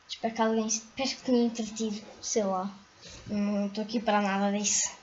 Espero 0.07 0.33
que 0.35 0.41
alguém. 0.41 0.67
Espero 0.67 1.09
que 1.09 1.23
tenha 1.23 1.45
entretido. 1.45 2.05
Sei 2.21 2.43
lá. 2.43 2.71
Não 3.27 3.67
estou 3.67 3.83
aqui 3.83 3.99
para 3.99 4.21
nada 4.21 4.55
disso. 4.55 4.95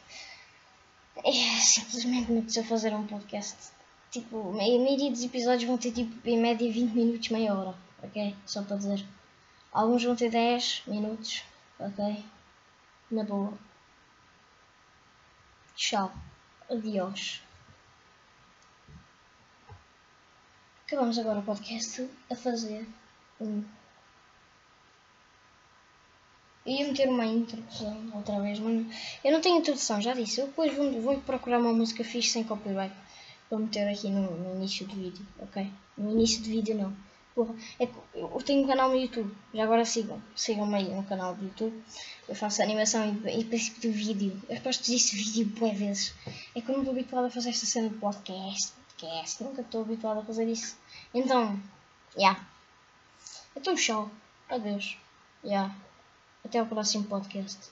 É, 1.17 1.33
simplesmente 1.61 2.31
me 2.31 2.39
apeteceu 2.39 2.65
fazer 2.65 2.95
um 2.95 3.07
podcast. 3.07 3.73
Tipo, 4.11 4.51
a 4.51 4.53
maioria 4.53 5.11
dos 5.11 5.25
episódios 5.25 5.65
vão 5.65 5.79
ter 5.79 5.93
tipo 5.93 6.29
em 6.29 6.39
média 6.39 6.71
20 6.71 6.93
minutos, 6.93 7.29
meia 7.31 7.55
hora. 7.55 7.77
Ok? 8.03 8.37
Só 8.47 8.63
para 8.63 8.77
dizer. 8.77 9.05
Alguns 9.73 10.05
vão 10.05 10.15
ter 10.15 10.31
10 10.31 10.83
minutos. 10.87 11.43
Ok? 11.79 12.25
Na 13.11 13.25
boa. 13.25 13.53
Tchau. 15.75 16.13
Adiós. 16.71 17.43
Acabamos 20.93 21.19
agora 21.19 21.39
o 21.39 21.43
podcast 21.43 22.07
a 22.31 22.35
fazer 22.35 22.87
um. 23.41 23.65
Ia 26.67 26.87
meter 26.87 27.09
uma 27.09 27.25
introdução 27.25 28.11
outra 28.13 28.39
vez, 28.43 28.59
mas 28.59 28.87
eu 29.25 29.33
não 29.33 29.41
tenho 29.41 29.57
introdução, 29.57 30.03
já 30.03 30.13
disse. 30.13 30.43
Eu 30.43 30.49
depois 30.49 30.77
vou, 30.77 30.93
vou 31.01 31.19
procurar 31.23 31.61
uma 31.61 31.73
música 31.73 32.05
fixe 32.05 32.29
sem 32.29 32.45
copyright 32.45 32.95
para 33.49 33.59
meter 33.59 33.89
aqui 33.89 34.11
no, 34.11 34.37
no 34.37 34.57
início 34.57 34.87
do 34.87 34.95
vídeo, 34.95 35.27
ok? 35.39 35.73
No 35.97 36.11
início 36.11 36.43
do 36.43 36.51
vídeo 36.51 36.77
não. 36.77 36.95
Porra, 37.35 37.55
é 37.81 37.89
eu 38.15 38.43
tenho 38.45 38.63
um 38.63 38.67
canal 38.67 38.91
no 38.91 38.97
YouTube, 39.01 39.35
já 39.55 39.65
agora 39.65 39.87
sigam, 39.87 40.23
sigam-me 40.37 40.75
aí 40.75 40.95
no 40.95 41.05
canal 41.05 41.35
do 41.35 41.43
YouTube. 41.43 41.83
Eu 42.29 42.35
faço 42.35 42.63
animação 42.63 43.19
e, 43.25 43.41
e 43.41 43.45
princípio 43.45 43.91
do 43.91 43.97
vídeo. 43.97 44.43
Eu 44.47 44.61
posto 44.61 44.85
disse 44.85 45.17
vídeo 45.17 45.47
boas 45.59 45.73
vezes. 45.75 46.15
É 46.55 46.61
que 46.61 46.71
eu 46.71 46.75
não 46.75 46.83
estou 46.83 46.93
habituado 46.93 47.25
a 47.25 47.31
fazer 47.31 47.49
esta 47.49 47.65
cena 47.65 47.89
de 47.89 47.95
podcast, 47.95 48.75
podcast, 49.03 49.43
nunca 49.43 49.63
estou 49.63 49.81
habituado 49.81 50.21
a 50.21 50.25
fazer 50.25 50.47
isso. 50.47 50.82
Então. 51.15 51.59
Yeah. 52.17 52.41
Então, 53.57 53.75
tchau. 53.75 54.11
Adeus. 54.49 54.97
Yeah. 55.45 55.75
Até 56.45 56.63
o 56.63 56.67
próximo 56.67 57.05
podcast. 57.05 57.71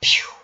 Piu. 0.00 0.41